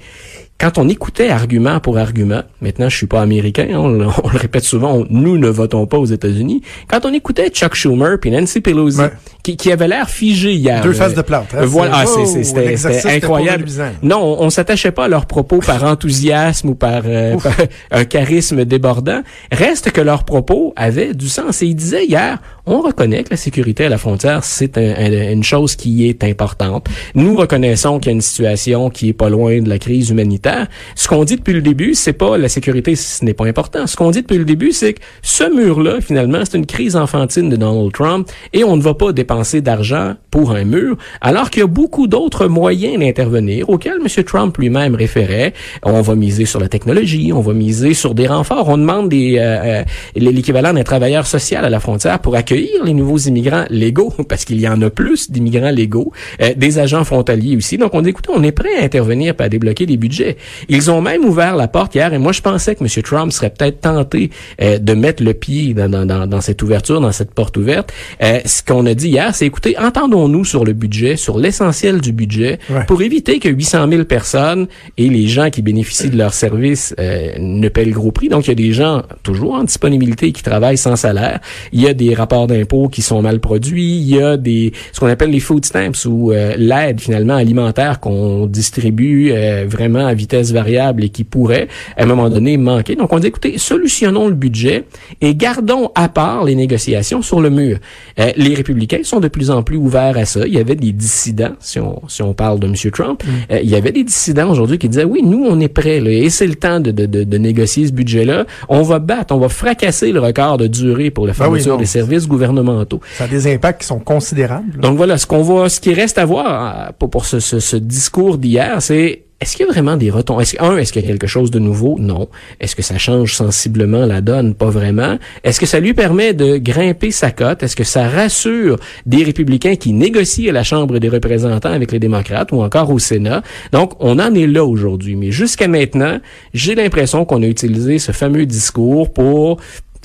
Quand 0.59 0.77
on 0.77 0.87
écoutait 0.87 1.29
argument 1.29 1.79
pour 1.81 1.97
argument, 1.97 2.43
maintenant 2.61 2.87
je 2.87 2.95
suis 2.95 3.07
pas 3.07 3.21
américain, 3.21 3.67
on, 3.73 3.87
le- 3.89 4.05
on 4.23 4.29
le 4.29 4.37
répète 4.37 4.63
souvent, 4.63 4.93
on- 4.93 5.07
nous 5.09 5.37
ne 5.37 5.49
votons 5.49 5.87
pas 5.87 5.97
aux 5.97 6.05
États-Unis. 6.05 6.61
Quand 6.87 7.05
on 7.05 7.11
écoutait 7.13 7.49
Chuck 7.49 7.73
Schumer 7.73 8.17
puis 8.21 8.31
Nancy 8.31 8.61
Pelosi, 8.61 8.99
Ouais. 9.01 9.11
qui, 9.41 9.57
qui 9.57 9.71
avait 9.71 9.87
l'air 9.87 10.09
figé 10.09 10.53
hier. 10.53 10.81
Deux 10.83 10.91
là, 10.91 10.95
faces 10.95 11.15
de 11.15 11.21
plâtre, 11.23 11.55
hein, 11.57 11.65
Voilà, 11.65 12.05
oh, 12.07 12.25
c'est- 12.25 12.43
c'était 12.43 13.09
incroyable. 13.09 13.65
Non, 14.03 14.19
on, 14.39 14.43
on 14.45 14.49
s'attachait 14.51 14.91
pas 14.91 15.05
à 15.05 15.07
leurs 15.09 15.25
propos 15.25 15.57
par 15.59 15.83
enthousiasme 15.83 16.69
ou 16.69 16.75
par, 16.75 17.01
euh, 17.05 17.35
par 17.37 17.53
un 17.91 18.05
charisme 18.05 18.63
débordant. 18.63 19.21
Reste 19.51 19.91
que 19.91 20.01
leurs 20.01 20.23
propos 20.23 20.71
avaient 20.77 21.13
du 21.13 21.27
sens. 21.29 21.61
Et 21.63 21.65
ils 21.65 21.75
disaient 21.75 22.05
hier, 22.05 22.37
on 22.65 22.81
reconnaît 22.81 23.23
que 23.23 23.31
la 23.31 23.37
sécurité 23.37 23.85
à 23.85 23.89
la 23.89 23.97
frontière, 23.97 24.43
c'est 24.43 24.77
un- 24.77 24.95
un- 24.97 25.31
une 25.33 25.43
chose 25.43 25.75
qui 25.75 26.07
est 26.07 26.23
importante. 26.23 26.87
Nous 27.13 27.35
reconnaissons 27.35 27.99
qu'il 27.99 28.07
y 28.11 28.13
a 28.13 28.15
une 28.15 28.21
situation 28.21 28.89
qui 28.89 29.09
est 29.09 29.13
pas 29.13 29.29
loin 29.29 29.59
de 29.61 29.67
la 29.67 29.79
crise 29.79 30.09
humanitaire. 30.11 30.67
Ce 30.95 31.07
qu'on 31.09 31.25
dit 31.25 31.35
depuis 31.35 31.53
le 31.53 31.61
début, 31.61 31.93
c'est 31.93 32.13
pas 32.13 32.37
la 32.37 32.47
sécurité, 32.47 32.95
ce 32.95 33.25
n'est 33.25 33.33
pas 33.33 33.45
important. 33.47 33.85
Ce 33.85 33.97
qu'on 33.97 34.11
dit 34.11 34.21
depuis 34.21 34.37
le 34.37 34.45
début, 34.45 34.71
c'est 34.71 34.93
que 34.93 35.01
ce 35.21 35.43
mur-là, 35.53 35.99
finalement, 35.99 36.39
c'est 36.49 36.57
une 36.57 36.65
crise 36.65 36.95
enfantine 36.95 37.49
de 37.49 37.57
Donald 37.57 37.91
Trump 37.91 38.29
et 38.53 38.63
on 38.63 38.77
ne 38.77 38.81
va 38.81 38.93
pas 38.93 39.11
dépenser 39.11 39.59
d'argent 39.59 40.13
pour 40.31 40.51
un 40.51 40.63
mur, 40.63 40.95
alors 41.19 41.49
qu'il 41.49 41.59
y 41.59 41.63
a 41.63 41.67
beaucoup 41.67 42.07
d'autres 42.07 42.47
moyens 42.47 42.97
d'intervenir 42.97 43.69
auxquels 43.69 43.99
M. 44.03 44.23
Trump 44.23 44.57
lui-même 44.57 44.95
référait. 44.95 45.53
On 45.83 46.01
va 46.01 46.15
miser 46.15 46.45
sur 46.45 46.59
la 46.61 46.69
technologie, 46.69 47.31
on 47.33 47.41
va 47.41 47.53
miser 47.53 47.93
sur 47.93 48.15
des 48.15 48.27
renforts. 48.27 48.69
On 48.69 48.77
demande 48.77 49.13
euh, 49.13 49.37
euh, 49.37 49.83
l'équivalent 50.15 50.73
d'un 50.73 50.83
travailleur 50.83 51.27
social 51.27 51.65
à 51.65 51.69
la 51.69 51.79
frontière 51.81 52.19
pour 52.19 52.35
accueillir 52.35 52.52
les 52.53 52.93
nouveaux 52.93 53.17
immigrants 53.17 53.65
légaux, 53.69 54.13
parce 54.29 54.45
qu'il 54.45 54.59
y 54.59 54.67
en 54.67 54.81
a 54.81 54.89
plus 54.89 55.31
d'immigrants 55.31 55.71
légaux, 55.71 56.11
euh, 56.41 56.53
des 56.55 56.79
agents 56.79 57.03
frontaliers 57.03 57.55
aussi. 57.57 57.77
Donc 57.77 57.93
on 57.93 58.01
dit, 58.01 58.09
écoutez, 58.09 58.29
on 58.33 58.43
est 58.43 58.51
prêt 58.51 58.75
à 58.79 58.83
intervenir 58.83 59.35
et 59.39 59.43
à 59.43 59.49
débloquer 59.49 59.85
des 59.85 59.97
budgets. 59.97 60.37
Ils 60.69 60.89
ont 60.91 61.01
même 61.01 61.25
ouvert 61.25 61.55
la 61.55 61.67
porte 61.67 61.95
hier, 61.95 62.13
et 62.13 62.17
moi 62.17 62.31
je 62.31 62.41
pensais 62.41 62.75
que 62.75 62.83
M. 62.83 63.03
Trump 63.03 63.31
serait 63.31 63.49
peut-être 63.49 63.81
tenté 63.81 64.29
euh, 64.61 64.77
de 64.79 64.93
mettre 64.93 65.23
le 65.23 65.33
pied 65.33 65.73
dans, 65.73 65.89
dans, 65.89 66.05
dans, 66.05 66.27
dans 66.27 66.41
cette 66.41 66.61
ouverture, 66.61 67.01
dans 67.01 67.11
cette 67.11 67.33
porte 67.33 67.57
ouverte. 67.57 67.91
Euh, 68.21 68.39
ce 68.45 68.61
qu'on 68.63 68.85
a 68.85 68.93
dit 68.93 69.09
hier, 69.09 69.33
c'est 69.35 69.45
écoutez, 69.45 69.77
entendons-nous 69.77 70.45
sur 70.45 70.63
le 70.65 70.73
budget, 70.73 71.15
sur 71.17 71.37
l'essentiel 71.37 72.01
du 72.01 72.11
budget, 72.13 72.59
Ouais. 72.69 72.85
pour 72.87 73.01
éviter 73.01 73.39
que 73.39 73.49
800 73.49 73.87
000 73.89 74.03
personnes 74.05 74.67
et 74.97 75.09
les 75.09 75.27
gens 75.27 75.49
qui 75.49 75.61
bénéficient 75.61 76.09
de 76.09 76.17
leurs 76.17 76.33
services 76.33 76.95
euh, 76.99 77.31
ne 77.39 77.67
paient 77.69 77.85
le 77.85 77.91
gros 77.91 78.11
prix. 78.11 78.29
Donc, 78.29 78.45
il 78.45 78.49
y 78.49 78.51
a 78.51 78.55
des 78.55 78.73
gens 78.73 79.03
toujours 79.23 79.53
en 79.55 79.63
disponibilité 79.63 80.31
qui 80.31 80.43
travaillent 80.43 80.77
sans 80.77 80.95
salaire. 80.95 81.39
Il 81.71 81.81
y 81.81 81.87
a 81.87 81.93
des 81.93 82.13
rapports 82.13 82.42
d'impôts 82.47 82.87
qui 82.87 83.01
sont 83.01 83.21
mal 83.21 83.39
produits. 83.39 83.97
Il 83.97 84.15
y 84.15 84.21
a 84.21 84.37
des 84.37 84.73
ce 84.91 84.99
qu'on 84.99 85.07
appelle 85.07 85.31
les 85.31 85.39
food 85.39 85.65
stamps 85.65 86.05
ou 86.05 86.31
euh, 86.31 86.55
l'aide 86.57 86.99
finalement 87.01 87.35
alimentaire 87.35 87.99
qu'on 87.99 88.45
distribue 88.47 89.31
euh, 89.31 89.65
vraiment 89.67 90.05
à 90.05 90.13
vitesse 90.13 90.51
variable 90.51 91.03
et 91.03 91.09
qui 91.09 91.23
pourrait 91.23 91.67
à 91.97 92.03
un 92.03 92.05
moment 92.05 92.29
donné 92.29 92.57
manquer. 92.57 92.95
Donc, 92.95 93.11
on 93.13 93.19
dit 93.19 93.27
écoutez, 93.27 93.57
solutionnons 93.57 94.27
le 94.27 94.35
budget 94.35 94.85
et 95.21 95.35
gardons 95.35 95.91
à 95.95 96.09
part 96.09 96.43
les 96.43 96.55
négociations 96.55 97.21
sur 97.21 97.41
le 97.41 97.49
mur. 97.49 97.77
Euh, 98.19 98.31
les 98.35 98.53
républicains 98.53 99.01
sont 99.03 99.19
de 99.19 99.27
plus 99.27 99.49
en 99.51 99.63
plus 99.63 99.77
ouverts 99.77 100.17
à 100.17 100.25
ça. 100.25 100.45
Il 100.45 100.53
y 100.53 100.57
avait 100.59 100.75
des 100.75 100.91
dissidents, 100.91 101.53
si 101.59 101.79
on, 101.79 102.01
si 102.07 102.21
on 102.21 102.33
parle 102.33 102.59
de 102.59 102.67
M. 102.67 102.75
Trump, 102.91 103.23
euh, 103.51 103.59
il 103.63 103.69
y 103.69 103.75
avait 103.75 103.91
des 103.91 104.03
dissidents 104.03 104.49
aujourd'hui 104.49 104.77
qui 104.77 104.89
disaient, 104.89 105.03
oui, 105.03 105.21
nous, 105.23 105.45
on 105.47 105.59
est 105.59 105.67
prêts, 105.67 105.99
là, 105.99 106.11
et 106.11 106.29
c'est 106.29 106.47
le 106.47 106.55
temps 106.55 106.79
de, 106.79 106.91
de, 106.91 107.05
de, 107.05 107.23
de 107.23 107.37
négocier 107.37 107.87
ce 107.87 107.91
budget-là. 107.91 108.45
On 108.69 108.81
va 108.81 108.99
battre, 108.99 109.33
on 109.35 109.39
va 109.39 109.49
fracasser 109.49 110.11
le 110.11 110.19
record 110.19 110.57
de 110.57 110.67
durée 110.67 111.09
pour 111.09 111.27
la 111.27 111.33
Ben 111.33 111.45
oui, 111.45 111.59
fermeture 111.59 111.73
non. 111.73 111.79
des 111.79 111.85
services 111.85 112.27
gouvernementaux. 112.33 113.01
Ça 113.17 113.25
a 113.25 113.27
des 113.27 113.43
impacts 113.53 113.81
qui 113.81 113.87
sont 113.87 113.99
considérables. 114.13 114.79
Donc 114.79 114.97
voilà, 114.97 115.15
ce 115.17 115.25
qu'on 115.25 115.43
voit, 115.43 115.69
ce 115.69 115.79
qui 115.79 115.93
reste 115.93 116.17
à 116.17 116.25
voir 116.25 116.47
euh, 116.49 116.91
pour, 116.97 117.09
pour 117.09 117.25
ce, 117.25 117.39
ce, 117.39 117.59
ce 117.59 117.77
discours 117.77 118.37
d'hier, 118.37 118.81
c'est 118.81 119.23
est-ce 119.43 119.57
qu'il 119.57 119.65
y 119.65 119.69
a 119.69 119.73
vraiment 119.73 119.97
des? 119.97 120.07
Est-ce, 120.07 120.55
un, 120.63 120.77
est-ce 120.77 120.93
qu'il 120.93 121.01
y 121.01 121.05
a 121.05 121.07
quelque 121.09 121.27
chose 121.27 121.51
de 121.51 121.59
nouveau? 121.59 121.97
Non. 121.99 122.29
Est-ce 122.61 122.77
que 122.77 122.81
ça 122.81 122.97
change 122.97 123.35
sensiblement 123.35 124.05
la 124.05 124.21
donne? 124.21 124.55
Pas 124.55 124.69
vraiment. 124.69 125.17
Est-ce 125.43 125.59
que 125.59 125.65
ça 125.65 125.81
lui 125.81 125.93
permet 125.93 126.33
de 126.33 126.55
grimper 126.55 127.11
sa 127.11 127.31
cote? 127.31 127.61
Est-ce 127.61 127.75
que 127.75 127.83
ça 127.83 128.07
rassure 128.07 128.77
des 129.05 129.21
républicains 129.21 129.75
qui 129.75 129.91
négocient 129.91 130.49
à 130.49 130.53
la 130.53 130.63
Chambre 130.63 130.97
des 130.97 131.09
représentants 131.09 131.73
avec 131.73 131.91
les 131.91 131.99
démocrates 131.99 132.53
ou 132.53 132.61
encore 132.63 132.89
au 132.89 132.99
Sénat? 132.99 133.43
Donc, 133.73 133.91
on 133.99 134.17
en 134.19 134.33
est 134.33 134.47
là 134.47 134.63
aujourd'hui. 134.63 135.17
Mais 135.17 135.31
jusqu'à 135.31 135.67
maintenant, 135.67 136.19
j'ai 136.53 136.73
l'impression 136.73 137.25
qu'on 137.25 137.43
a 137.43 137.47
utilisé 137.47 137.99
ce 137.99 138.13
fameux 138.13 138.45
discours 138.45 139.11
pour 139.11 139.59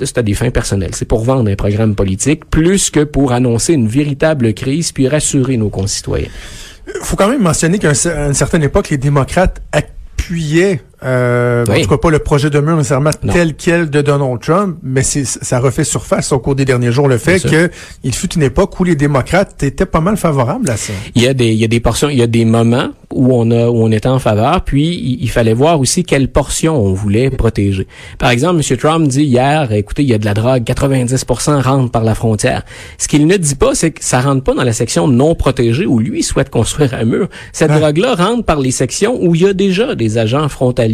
c'est 0.06 0.18
à 0.18 0.22
des 0.22 0.34
fins 0.34 0.50
personnelles. 0.50 0.94
C'est 0.94 1.04
pour 1.04 1.24
vendre 1.24 1.50
un 1.50 1.56
programme 1.56 1.94
politique 1.94 2.48
plus 2.48 2.90
que 2.90 3.00
pour 3.04 3.32
annoncer 3.32 3.72
une 3.72 3.88
véritable 3.88 4.54
crise 4.54 4.92
puis 4.92 5.08
rassurer 5.08 5.56
nos 5.56 5.70
concitoyens. 5.70 6.28
faut 7.02 7.16
quand 7.16 7.28
même 7.28 7.42
mentionner 7.42 7.78
qu'à 7.78 7.90
une 7.90 8.34
certaine 8.34 8.62
époque, 8.62 8.90
les 8.90 8.98
démocrates 8.98 9.60
appuyaient, 9.72 10.80
euh, 11.04 11.64
Oui. 11.68 11.78
en 11.78 11.82
tout 11.82 11.88
cas 11.90 11.96
pas 11.98 12.10
le 12.10 12.18
projet 12.18 12.50
de 12.50 12.58
mur 12.60 12.76
nécessairement 12.76 13.10
Non. 13.22 13.32
tel 13.32 13.54
quel 13.54 13.90
de 13.90 14.00
Donald 14.02 14.40
Trump, 14.40 14.76
mais 14.82 15.02
ça 15.02 15.60
refait 15.60 15.84
surface 15.84 16.32
au 16.32 16.38
cours 16.40 16.54
des 16.54 16.64
derniers 16.64 16.92
jours 16.92 17.08
le 17.08 17.18
fait 17.18 17.40
que 17.40 17.70
il 18.04 18.14
fut 18.14 18.32
une 18.34 18.42
époque 18.42 18.78
où 18.80 18.84
les 18.84 18.96
démocrates 18.96 19.62
étaient 19.62 19.86
pas 19.86 20.00
mal 20.00 20.16
favorables 20.16 20.68
à 20.70 20.76
ça. 20.76 20.92
Il 21.14 21.22
y 21.22 21.28
a 21.28 21.34
des 21.34 21.48
il 21.48 21.58
y 21.58 21.64
a 21.64 21.68
des 21.68 21.80
portions, 21.80 22.08
il 22.08 22.18
y 22.18 22.22
a 22.22 22.26
des 22.26 22.44
moments 22.44 22.88
où 23.12 23.32
on 23.34 23.50
a 23.50 23.68
où 23.68 23.76
on 23.82 23.90
était 23.92 24.08
en 24.08 24.18
faveur, 24.18 24.62
puis 24.64 24.86
il, 24.96 25.22
il 25.22 25.30
fallait 25.30 25.54
voir 25.54 25.80
aussi 25.80 26.04
quelle 26.04 26.28
portion 26.28 26.76
on 26.76 26.92
voulait 26.92 27.30
protéger. 27.30 27.86
Par 28.18 28.30
exemple, 28.30 28.60
M. 28.68 28.76
Trump 28.76 29.08
dit 29.08 29.24
hier, 29.24 29.70
écoutez, 29.72 30.02
il 30.02 30.08
y 30.08 30.14
a 30.14 30.18
de 30.18 30.24
la 30.24 30.34
drogue, 30.34 30.62
90% 30.64 31.62
rentre 31.62 31.90
par 31.90 32.04
la 32.04 32.14
frontière. 32.14 32.64
Ce 32.98 33.08
qu'il 33.08 33.26
ne 33.26 33.36
dit 33.36 33.54
pas, 33.54 33.74
c'est 33.74 33.92
que 33.92 34.04
ça 34.04 34.20
rentre 34.20 34.42
pas 34.42 34.54
dans 34.54 34.64
la 34.64 34.72
section 34.72 35.08
non 35.08 35.34
protégée 35.34 35.86
où 35.86 35.98
lui 36.00 36.22
souhaite 36.22 36.50
construire 36.50 36.94
un 36.94 37.04
mur. 37.04 37.28
Cette 37.52 37.70
drogue-là 37.72 38.14
rentre 38.14 38.44
par 38.44 38.58
les 38.60 38.70
sections 38.72 39.16
où 39.22 39.34
il 39.34 39.42
y 39.42 39.46
a 39.46 39.52
déjà 39.52 39.94
des 39.94 40.18
agents 40.18 40.48
frontaliers. 40.48 40.87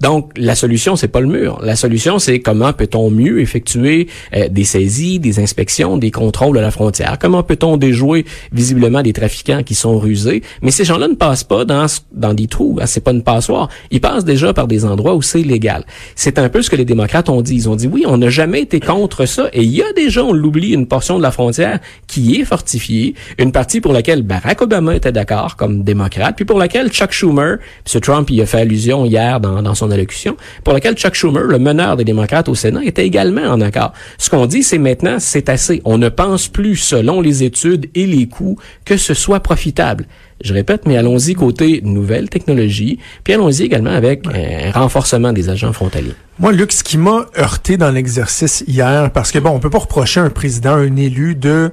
Donc 0.00 0.32
la 0.36 0.54
solution, 0.54 0.96
c'est 0.96 1.08
pas 1.08 1.20
le 1.20 1.26
mur. 1.26 1.60
La 1.62 1.76
solution, 1.76 2.18
c'est 2.18 2.40
comment 2.40 2.72
peut-on 2.72 3.10
mieux 3.10 3.40
effectuer 3.40 4.08
euh, 4.34 4.48
des 4.48 4.64
saisies, 4.64 5.18
des 5.18 5.40
inspections, 5.40 5.96
des 5.96 6.10
contrôles 6.10 6.58
à 6.58 6.62
la 6.62 6.70
frontière? 6.70 7.18
Comment 7.20 7.42
peut-on 7.42 7.76
déjouer 7.76 8.24
visiblement 8.52 9.02
des 9.02 9.12
trafiquants 9.12 9.62
qui 9.62 9.74
sont 9.74 9.98
rusés? 9.98 10.42
Mais 10.62 10.70
ces 10.70 10.84
gens-là 10.84 11.08
ne 11.08 11.14
passent 11.14 11.44
pas 11.44 11.64
dans 11.64 11.86
dans 12.12 12.34
des 12.34 12.46
trous. 12.46 12.78
hein, 12.80 12.86
c'est 12.86 13.02
pas 13.02 13.12
une 13.12 13.22
passoire. 13.22 13.68
Ils 13.90 14.00
passent 14.00 14.24
déjà 14.24 14.52
par 14.52 14.66
des 14.66 14.84
endroits 14.84 15.14
où 15.14 15.22
c'est 15.22 15.42
légal. 15.42 15.84
C'est 16.14 16.38
un 16.38 16.48
peu 16.48 16.62
ce 16.62 16.70
que 16.70 16.76
les 16.76 16.84
démocrates 16.84 17.28
ont 17.28 17.42
dit. 17.42 17.54
Ils 17.54 17.68
ont 17.68 17.76
dit 17.76 17.86
oui, 17.86 18.04
on 18.06 18.18
n'a 18.18 18.30
jamais 18.30 18.62
été 18.62 18.80
contre 18.80 19.26
ça. 19.26 19.48
Et 19.52 19.62
il 19.62 19.70
y 19.70 19.82
a 19.82 19.92
déjà, 19.94 20.24
on 20.24 20.32
l'oublie, 20.32 20.72
une 20.72 20.86
portion 20.86 21.18
de 21.18 21.22
la 21.22 21.30
frontière 21.30 21.80
qui 22.06 22.40
est 22.40 22.44
fortifiée, 22.44 23.14
une 23.38 23.52
partie 23.52 23.80
pour 23.80 23.92
laquelle 23.92 24.22
Barack 24.22 24.62
Obama 24.62 24.96
était 24.96 25.12
d'accord 25.12 25.56
comme 25.56 25.82
démocrate, 25.82 26.36
puis 26.36 26.44
pour 26.44 26.58
laquelle 26.58 26.90
Chuck 26.90 27.12
Schumer, 27.12 27.58
M. 27.94 28.00
Trump 28.00 28.30
y 28.30 28.40
a 28.40 28.46
fait 28.46 28.60
allusion 28.60 29.04
hier 29.04 29.35
dans, 29.40 29.62
dans 29.62 29.74
son 29.74 29.90
allocution, 29.90 30.36
pour 30.64 30.74
laquelle 30.74 30.94
Chuck 30.94 31.14
Schumer, 31.14 31.44
le 31.44 31.58
meneur 31.58 31.96
des 31.96 32.04
démocrates 32.04 32.48
au 32.48 32.54
Sénat, 32.54 32.84
était 32.84 33.06
également 33.06 33.42
en 33.42 33.60
accord. 33.60 33.92
Ce 34.18 34.30
qu'on 34.30 34.46
dit, 34.46 34.62
c'est 34.62 34.78
maintenant, 34.78 35.16
c'est 35.18 35.48
assez. 35.48 35.80
On 35.84 35.98
ne 35.98 36.08
pense 36.08 36.48
plus, 36.48 36.76
selon 36.76 37.20
les 37.20 37.42
études 37.42 37.88
et 37.94 38.06
les 38.06 38.26
coûts, 38.26 38.58
que 38.84 38.96
ce 38.96 39.14
soit 39.14 39.40
profitable. 39.40 40.06
Je 40.42 40.52
répète, 40.52 40.82
mais 40.86 40.98
allons-y 40.98 41.34
côté 41.34 41.80
nouvelles 41.82 42.28
technologies, 42.28 42.98
puis 43.24 43.32
allons-y 43.32 43.62
également 43.62 43.90
avec 43.90 44.24
un 44.26 44.70
renforcement 44.70 45.32
des 45.32 45.48
agents 45.48 45.72
frontaliers. 45.72 46.14
Moi, 46.38 46.52
Luc, 46.52 46.72
ce 46.72 46.84
qui 46.84 46.98
m'a 46.98 47.26
heurté 47.38 47.78
dans 47.78 47.90
l'exercice 47.90 48.62
hier, 48.68 49.10
parce 49.12 49.32
que 49.32 49.38
bon, 49.38 49.50
on 49.50 49.60
peut 49.60 49.70
pas 49.70 49.78
reprocher 49.78 50.20
à 50.20 50.24
un 50.24 50.30
président, 50.30 50.74
un 50.74 50.96
élu 50.96 51.34
de 51.34 51.70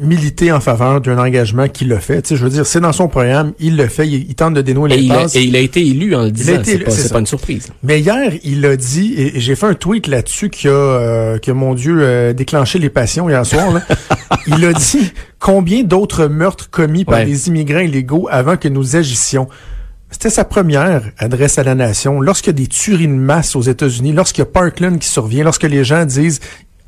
militer 0.00 0.52
en 0.52 0.60
faveur 0.60 1.00
d'un 1.00 1.18
engagement 1.18 1.68
qu'il 1.68 1.92
a 1.92 1.98
fait. 2.00 2.22
Tu 2.22 2.28
sais, 2.28 2.36
je 2.36 2.44
veux 2.44 2.50
dire, 2.50 2.66
c'est 2.66 2.80
dans 2.80 2.92
son 2.92 3.08
programme, 3.08 3.52
il 3.58 3.76
le 3.76 3.86
fait, 3.88 4.06
il, 4.06 4.28
il 4.28 4.34
tente 4.34 4.54
de 4.54 4.62
dénouer 4.62 4.90
les 4.90 5.08
passes. 5.08 5.34
et 5.36 5.42
il 5.42 5.56
a 5.56 5.58
été 5.60 5.84
élu 5.86 6.14
en 6.14 6.22
le 6.24 6.30
disant, 6.30 6.60
c'est 6.64 7.12
pas, 7.12 7.18
une 7.18 7.26
surprise. 7.26 7.68
Mais 7.82 8.00
hier, 8.00 8.32
il 8.44 8.64
a 8.64 8.76
dit, 8.76 9.14
et 9.16 9.36
et 9.36 9.40
j'ai 9.40 9.56
fait 9.56 9.66
un 9.66 9.74
tweet 9.74 10.06
là-dessus 10.06 10.48
qui 10.50 10.68
a, 10.68 10.70
euh, 10.70 11.38
qui 11.38 11.50
a, 11.50 11.54
mon 11.54 11.74
Dieu, 11.74 11.98
euh, 12.00 12.32
déclenché 12.32 12.78
les 12.78 12.90
passions 12.90 13.28
hier 13.28 13.44
soir. 13.44 13.72
là. 13.72 13.82
il 14.46 14.64
a 14.64 14.72
dit 14.72 15.12
combien 15.38 15.82
d'autres 15.82 16.26
meurtres 16.26 16.70
commis 16.70 17.04
par 17.04 17.18
Ouais. 17.18 17.24
des 17.26 17.48
immigrants 17.48 17.80
illégaux 17.80 18.28
avant 18.30 18.56
que 18.56 18.68
nous 18.68 18.96
agissions. 18.96 19.48
C'était 20.10 20.30
sa 20.30 20.44
première 20.44 21.02
adresse 21.18 21.58
à 21.58 21.64
la 21.64 21.74
nation. 21.74 22.20
Lorsqu'il 22.20 22.52
y 22.52 22.56
a 22.56 22.60
des 22.62 22.66
tueries 22.66 23.08
de 23.08 23.12
masse 23.12 23.54
aux 23.56 23.62
États-Unis, 23.62 24.12
lorsqu'il 24.12 24.40
y 24.40 24.46
a 24.46 24.50
Parkland 24.50 24.98
qui 24.98 25.08
survient, 25.08 25.44
lorsque 25.44 25.64
les 25.64 25.84
gens 25.84 26.04
disent 26.06 26.40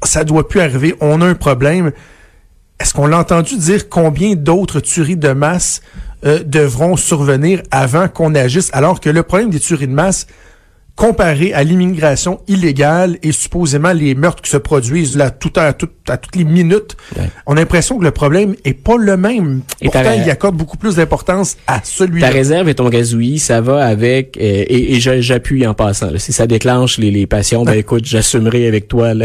ça 0.03 0.25
doit 0.25 0.49
plus 0.49 0.61
arriver, 0.61 0.95
on 1.01 1.21
a 1.21 1.27
un 1.27 1.35
problème. 1.35 1.93
Est-ce 2.81 2.95
qu'on 2.95 3.07
l'a 3.07 3.19
entendu 3.19 3.59
dire 3.59 3.91
combien 3.91 4.35
d'autres 4.35 4.81
tueries 4.81 5.19
de 5.19 5.33
masse 5.33 5.83
euh, 6.25 6.43
devront 6.45 6.97
survenir 6.97 7.63
avant 7.71 8.09
qu'on 8.09 8.35
agisse, 8.35 8.71
alors 8.73 9.01
que 9.01 9.11
le 9.11 9.23
problème 9.23 9.51
des 9.51 9.61
tueries 9.61 9.87
de 9.87 9.93
masse 9.93 10.27
comparé 11.01 11.55
à 11.55 11.65
l'immigration 11.65 12.41
illégale 12.47 13.17
et 13.23 13.33
supposément 13.33 13.95
les 13.95 14.15
meurtres 14.15 14.43
qui 14.43 14.51
se 14.51 14.59
produisent 14.59 15.17
là 15.17 15.31
tout 15.31 15.51
à, 15.57 15.73
tout, 15.73 15.89
à 16.07 16.19
toutes 16.19 16.37
les 16.37 16.45
minutes, 16.45 16.95
Ouais. 17.17 17.31
on 17.47 17.57
a 17.57 17.61
l'impression 17.61 17.99
que 17.99 18.05
le 18.05 18.11
problème 18.11 18.55
est 18.67 18.75
pas 18.75 18.99
le 18.99 19.17
même. 19.17 19.63
Et 19.81 19.87
Pourtant, 19.87 20.13
il 20.23 20.31
accorde 20.31 20.57
beaucoup 20.57 20.77
plus 20.77 20.97
d'importance 20.97 21.57
à 21.67 21.81
celui-là. 21.83 22.29
Ta 22.29 22.35
réserve 22.35 22.69
et 22.69 22.75
ton 22.75 22.91
gazouillis, 22.91 23.39
ça 23.39 23.63
va 23.63 23.87
avec 23.87 24.37
euh, 24.37 24.65
et, 24.69 25.01
j'appuie 25.01 25.67
en 25.67 25.73
passant. 25.73 26.11
là. 26.11 26.19
Si 26.19 26.35
ça 26.35 26.47
déclenche 26.47 26.99
les, 26.99 27.11
les 27.11 27.27
passions, 27.27 27.65
ben 27.65 27.73
écoute, 27.79 28.05
j'assumerai 28.05 28.67
avec 28.69 28.87
toi 28.87 29.15
la, 29.15 29.25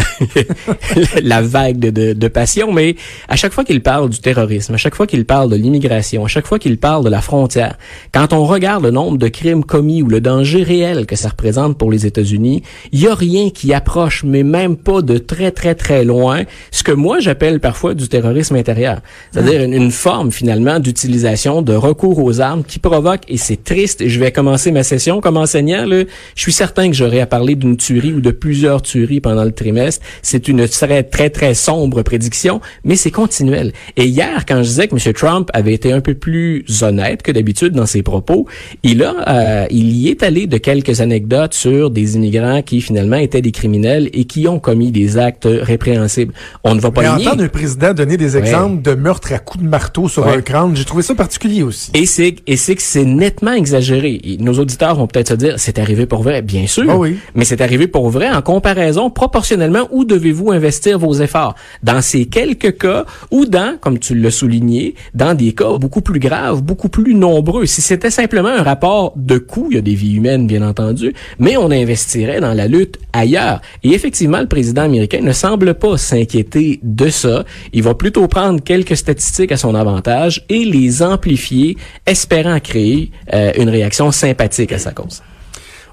la 1.22 1.42
vague 1.42 1.78
de, 1.78 1.90
de, 1.90 2.14
de 2.14 2.28
passion. 2.30 2.72
Mais 2.72 2.96
à 3.28 3.36
chaque 3.36 3.52
fois 3.52 3.66
qu'il 3.66 3.82
parle 3.82 4.10
du 4.10 4.20
terrorisme, 4.20 4.74
à 4.74 4.78
chaque 4.78 4.96
fois 4.96 5.08
qu'il 5.08 5.26
parle 5.26 5.50
de 5.52 5.58
l'immigration, 5.58 6.24
à 6.24 6.30
chaque 6.30 6.48
fois 6.48 6.58
qu'il 6.58 6.78
parle 6.78 7.04
de 7.04 7.10
la 7.10 7.20
frontière, 7.22 7.78
quand 8.14 8.32
on 8.32 8.46
regarde 8.46 8.84
le 8.86 8.92
nombre 8.92 9.18
de 9.18 9.28
crimes 9.28 9.66
commis 9.66 10.02
ou 10.02 10.08
le 10.08 10.22
danger 10.22 10.64
réel 10.64 11.06
que 11.06 11.18
ça 11.18 11.28
représente 11.30 11.65
pour 11.74 11.92
les 11.92 12.06
États-Unis, 12.06 12.62
il 12.92 13.02
y 13.02 13.08
a 13.08 13.16
rien 13.16 13.50
qui 13.50 13.74
approche, 13.74 14.24
mais 14.24 14.44
même 14.44 14.76
pas 14.78 15.02
de 15.02 15.18
très 15.18 15.52
très 15.52 15.76
très 15.76 16.06
loin, 16.06 16.44
ce 16.72 16.84
que 16.84 16.92
moi 16.92 17.20
j'appelle 17.20 17.60
parfois 17.60 17.94
du 17.94 18.08
terrorisme 18.08 18.56
intérieur. 18.56 19.02
C'est-à-dire 19.32 19.64
une, 19.64 19.92
forme 19.92 20.32
finalement 20.32 20.80
d'utilisation 20.80 21.62
de 21.62 21.74
recours 21.74 22.20
aux 22.24 22.42
armes 22.42 22.64
qui 22.64 22.80
provoque, 22.80 23.22
et 23.28 23.38
c'est 23.38 23.64
triste, 23.64 24.02
et 24.02 24.10
je 24.10 24.20
vais 24.20 24.32
commencer 24.32 24.72
ma 24.72 24.84
session 24.84 25.22
comme 25.22 25.38
enseignant, 25.38 25.86
je 25.88 26.06
suis 26.36 26.54
certain 26.54 26.90
que 26.90 26.96
j'aurai 26.96 27.22
à 27.22 27.26
parler 27.26 27.56
d'une 27.56 27.78
tuerie 27.78 28.14
ou 28.14 28.22
de 28.22 28.32
plusieurs 28.32 28.82
tueries 28.82 29.22
pendant 29.22 29.44
le 29.44 29.52
trimestre. 29.52 30.06
C'est 30.22 30.48
une 30.48 30.68
très 30.68 31.04
très 31.04 31.30
très 31.30 31.54
sombre 31.54 32.02
prédiction, 32.02 32.62
mais 32.84 32.96
c'est 32.96 33.12
continuel. 33.12 33.74
Et 33.96 34.06
hier, 34.06 34.46
quand 34.48 34.58
je 34.58 34.70
disais 34.70 34.88
que 34.88 34.96
M. 34.96 35.14
Trump 35.14 35.50
avait 35.54 35.74
été 35.74 35.92
un 35.92 36.02
peu 36.02 36.14
plus 36.14 36.66
honnête 36.82 37.22
que 37.22 37.32
d'habitude 37.32 37.74
dans 37.74 37.86
ses 37.86 38.04
propos, 38.04 38.48
il 38.84 39.04
a, 39.04 39.14
euh, 39.28 39.68
il 39.70 39.92
y 39.96 40.10
est 40.10 40.24
allé 40.24 40.48
de 40.48 40.58
quelques 40.58 41.02
anecdotes 41.02 41.45
sur 41.54 41.90
des 41.92 42.16
immigrants 42.16 42.62
qui 42.62 42.82
finalement 42.82 43.18
étaient 43.18 43.42
des 43.42 43.52
criminels 43.52 44.10
et 44.14 44.26
qui 44.26 44.48
ont 44.48 44.60
commis 44.60 44.92
des 44.92 45.18
actes 45.18 45.48
répréhensibles. 45.50 46.34
On 46.64 46.76
ne 46.76 46.80
va 46.80 46.92
pas 46.92 47.02
Mais 47.02 47.10
le 47.10 47.16
nier. 47.18 47.28
entendre 47.28 47.44
un 47.44 47.48
président 47.50 47.94
donner 47.94 48.18
des 48.18 48.38
exemples 48.38 48.82
de 48.82 48.96
meurtres 48.96 49.34
à 49.34 49.40
coups 49.40 49.64
de 49.64 49.70
marteau 49.70 50.08
sur 50.10 50.26
Ouais. 50.26 50.34
un 50.38 50.42
crâne, 50.42 50.76
j'ai 50.76 50.86
trouvé 50.86 51.04
ça 51.04 51.14
particulier 51.16 51.62
aussi. 51.64 51.92
Et 51.94 52.06
c'est 52.06 52.36
et 52.48 52.58
c'est 52.58 52.76
que 52.76 52.82
c'est 52.82 53.06
nettement 53.06 53.54
exagéré. 53.54 54.20
Et 54.24 54.38
nos 54.38 54.54
auditeurs 54.54 54.96
vont 54.96 55.08
peut-être 55.08 55.30
se 55.30 55.34
dire 55.36 55.54
c'est 55.58 55.78
arrivé 55.80 56.06
pour 56.06 56.24
vrai, 56.24 56.42
bien 56.42 56.66
sûr. 56.68 56.86
Ah 56.90 56.98
oui. 56.98 57.18
Mais 57.36 57.46
c'est 57.46 57.62
arrivé 57.62 57.88
pour 57.88 58.10
vrai 58.10 58.30
en 58.32 58.42
comparaison 58.42 59.10
proportionnellement 59.10 59.88
où 59.92 60.06
devez-vous 60.06 60.52
investir 60.52 60.98
vos 61.00 61.14
efforts? 61.14 61.56
Dans 61.84 62.02
ces 62.02 62.26
quelques 62.26 62.78
cas 62.78 63.06
ou 63.32 63.46
dans 63.46 63.78
comme 63.80 64.00
tu 64.00 64.16
l'as 64.16 64.32
souligné, 64.32 64.96
dans 65.14 65.34
des 65.36 65.54
cas 65.54 65.78
beaucoup 65.78 66.02
plus 66.02 66.20
graves, 66.20 66.62
beaucoup 66.64 66.90
plus 66.90 67.14
nombreux. 67.14 67.66
Si 67.66 67.82
c'était 67.82 68.10
simplement 68.10 68.50
un 68.50 68.64
rapport 68.64 69.14
de 69.16 69.38
coût, 69.38 69.68
il 69.70 69.76
y 69.76 69.78
a 69.78 69.82
des 69.82 69.94
vies 69.96 70.14
humaines 70.16 70.48
bien 70.48 70.62
entendu, 70.68 71.14
mais 71.40 71.58
on 71.58 71.72
investirait 71.72 72.40
dans 72.40 72.54
la 72.54 72.68
lutte 72.68 72.98
ailleurs. 73.14 73.62
Et 73.84 73.94
effectivement, 73.94 74.40
le 74.40 74.48
président 74.48 74.84
américain 74.84 75.20
ne 75.22 75.32
semble 75.32 75.74
pas 75.76 75.98
s'inquiéter 75.98 76.80
de 76.84 77.10
ça. 77.10 77.44
Il 77.74 77.84
va 77.84 77.94
plutôt 77.94 78.28
prendre 78.28 78.62
quelques 78.64 78.98
statistiques 78.98 79.52
à 79.52 79.58
son 79.58 79.76
avantage 79.76 80.44
et 80.50 80.66
les 80.66 81.02
amplifier, 81.04 81.78
espérant 82.06 82.60
créer 82.60 83.12
euh, 83.34 83.52
une 83.58 83.70
réaction 83.70 84.12
sympathique 84.12 84.72
à 84.72 84.80
sa 84.80 84.92
cause. 84.92 85.22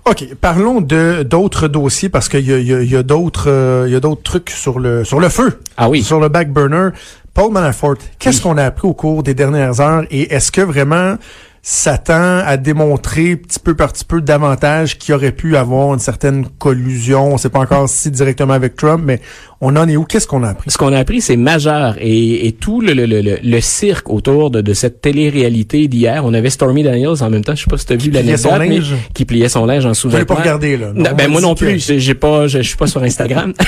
OK, 0.04 0.34
parlons 0.40 0.80
de 0.80 1.22
d'autres 1.22 1.68
dossiers 1.68 2.08
parce 2.08 2.28
qu'il 2.28 2.40
y 2.48 2.52
a, 2.52 2.58
y 2.58 2.74
a- 2.74 2.82
y 2.82 2.96
a 2.96 3.04
d'autres 3.04 3.48
euh, 3.48 3.84
il 3.86 3.92
y 3.92 3.96
a 3.96 4.00
d'autres 4.00 4.22
trucs 4.24 4.50
sur 4.50 4.80
le 4.80 5.04
sur 5.04 5.20
le 5.20 5.28
feu. 5.28 5.60
Ah 5.76 5.88
oui. 5.88 6.02
Sur 6.02 6.18
le 6.18 6.28
back 6.28 6.52
burner. 6.52 6.88
Paul 7.34 7.52
Manafort, 7.52 7.94
qu'est-ce 8.18 8.42
qu'on 8.42 8.58
a 8.58 8.64
appris 8.64 8.86
au 8.88 8.94
cours 8.94 9.22
des 9.22 9.32
dernières 9.32 9.80
heures 9.80 10.04
et 10.10 10.34
est-ce 10.34 10.50
que 10.52 10.60
vraiment 10.60 11.14
ça 11.64 11.96
tend 11.96 12.38
à 12.44 12.56
démontrer 12.56 13.36
petit 13.36 13.60
peu 13.60 13.76
par 13.76 13.92
petit 13.92 14.04
peu 14.04 14.20
davantage 14.20 14.98
qu'il 14.98 15.14
aurait 15.14 15.30
pu 15.30 15.56
avoir 15.56 15.94
une 15.94 16.00
certaine 16.00 16.44
collusion, 16.58 17.34
on 17.34 17.38
sait 17.38 17.50
pas 17.50 17.60
encore 17.60 17.88
si 17.88 18.10
directement 18.10 18.54
avec 18.54 18.74
Trump, 18.74 19.02
mais 19.06 19.20
on 19.60 19.76
en 19.76 19.88
est 19.88 19.96
où? 19.96 20.02
Qu'est-ce 20.04 20.26
qu'on 20.26 20.42
a 20.42 20.48
appris? 20.48 20.72
Ce 20.72 20.76
qu'on 20.76 20.92
a 20.92 20.98
appris, 20.98 21.20
c'est 21.20 21.36
majeur. 21.36 21.94
Et, 22.00 22.48
et 22.48 22.52
tout 22.52 22.80
le, 22.80 22.94
le, 22.94 23.06
le, 23.06 23.20
le- 23.20 23.38
le 23.40 23.60
cirque 23.60 24.10
autour 24.10 24.50
de, 24.50 24.60
de 24.60 24.74
cette 24.74 25.00
télé-réalité 25.00 25.86
d'hier, 25.86 26.22
on 26.24 26.34
avait 26.34 26.50
Stormy 26.50 26.82
Daniels 26.82 27.22
en 27.22 27.30
même 27.30 27.44
temps, 27.44 27.54
je 27.54 27.62
sais 27.62 27.70
pas 27.70 27.78
si 27.78 27.86
tu 27.86 27.92
as 27.92 27.96
vu 27.96 28.10
pliait 28.10 28.36
son 28.36 28.50
l'anecdote, 28.50 28.98
qui 29.14 29.24
pliait 29.24 29.48
son 29.48 29.64
linge 29.64 29.86
en 29.86 29.94
sous-vêtements. 29.94 30.34
pas 30.34 30.40
regardé 30.42 30.76
là 30.76 30.88
Non, 30.92 31.10
ben 31.16 31.30
moi 31.30 31.40
non 31.40 31.54
plus, 31.54 31.78
j'ai 31.78 32.14
pas, 32.14 32.48
je, 32.48 32.58
je 32.58 32.66
suis 32.66 32.76
pas 32.76 32.88
sur 32.88 33.04
Instagram. 33.04 33.52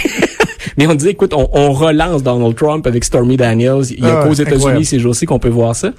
Mais 0.77 0.87
on 0.87 0.95
dit, 0.95 1.09
écoute, 1.09 1.33
on, 1.35 1.49
on 1.53 1.73
relance 1.73 2.23
Donald 2.23 2.55
Trump 2.57 2.87
avec 2.87 3.05
Stormy 3.05 3.37
Daniels. 3.37 3.83
Il 3.91 4.05
y 4.05 4.09
a 4.09 4.21
Ah, 4.21 4.25
qu'aux. 4.27 4.35
États-Unis 4.35 4.85
ces 4.85 4.99
jours-ci 4.99 5.27
qu'on 5.27 5.39
peut 5.39 5.49
voir 5.49 5.75
ça. 5.77 5.91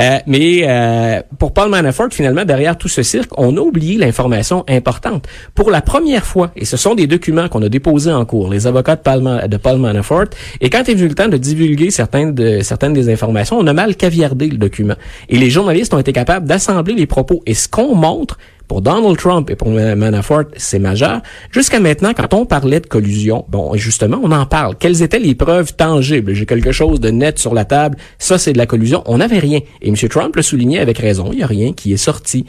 Euh, 0.00 0.18
mais 0.26 0.62
euh, 0.66 1.20
pour 1.38 1.52
Paul 1.52 1.68
Manafort, 1.70 2.08
finalement, 2.10 2.44
derrière 2.44 2.76
tout 2.76 2.88
ce 2.88 3.02
cirque, 3.02 3.30
on 3.38 3.56
a 3.56 3.60
oublié 3.60 3.96
l'information 3.98 4.64
importante. 4.68 5.26
Pour 5.54 5.70
la 5.70 5.80
première 5.82 6.24
fois, 6.24 6.50
et 6.56 6.64
ce 6.64 6.76
sont 6.76 6.94
des 6.94 7.06
documents 7.06 7.48
qu'on 7.48 7.62
a 7.62 7.68
déposés 7.68 8.12
en 8.12 8.24
cours, 8.24 8.50
les 8.50 8.66
avocats 8.66 8.96
de 8.96 9.02
Paul, 9.02 9.20
Ma- 9.20 9.46
de 9.48 9.56
Paul 9.56 9.78
Manafort, 9.78 10.24
et 10.60 10.70
quand 10.70 10.88
est 10.88 10.94
venu 10.94 11.08
le 11.08 11.14
temps 11.14 11.28
de 11.28 11.36
divulguer 11.36 11.90
certaines, 11.90 12.34
de, 12.34 12.60
certaines 12.62 12.92
des 12.94 13.10
informations, 13.12 13.58
on 13.58 13.66
a 13.66 13.72
mal 13.72 13.94
caviardé 13.96 14.46
le 14.48 14.56
document. 14.56 14.94
Et 15.28 15.36
les 15.36 15.50
journalistes 15.50 15.92
ont 15.94 15.98
été 15.98 16.12
capables 16.12 16.46
d'assembler 16.46 16.94
les 16.94 17.06
propos. 17.06 17.42
Et 17.46 17.54
ce 17.54 17.68
qu'on 17.68 17.94
montre, 17.94 18.38
pour 18.72 18.80
Donald 18.80 19.18
Trump 19.18 19.50
et 19.50 19.54
pour 19.54 19.68
Ma- 19.68 19.94
Manafort, 19.94 20.44
c'est 20.56 20.78
majeur. 20.78 21.20
Jusqu'à 21.50 21.78
maintenant, 21.78 22.14
quand 22.16 22.32
on 22.32 22.46
parlait 22.46 22.80
de 22.80 22.86
collusion, 22.86 23.44
bon, 23.50 23.74
justement, 23.74 24.18
on 24.22 24.32
en 24.32 24.46
parle. 24.46 24.76
Quelles 24.78 25.02
étaient 25.02 25.18
les 25.18 25.34
preuves 25.34 25.74
tangibles? 25.76 26.32
J'ai 26.32 26.46
quelque 26.46 26.72
chose 26.72 26.98
de 26.98 27.10
net 27.10 27.38
sur 27.38 27.52
la 27.52 27.66
table. 27.66 27.98
Ça, 28.18 28.38
c'est 28.38 28.54
de 28.54 28.58
la 28.58 28.64
collusion. 28.64 29.02
On 29.04 29.18
n'avait 29.18 29.40
rien. 29.40 29.60
Et 29.82 29.88
M. 29.90 29.94
Trump 30.08 30.34
le 30.36 30.40
soulignait 30.40 30.78
avec 30.78 30.96
raison. 30.96 31.28
Il 31.32 31.36
n'y 31.36 31.42
a 31.42 31.46
rien 31.46 31.74
qui 31.74 31.92
est 31.92 31.98
sorti. 31.98 32.46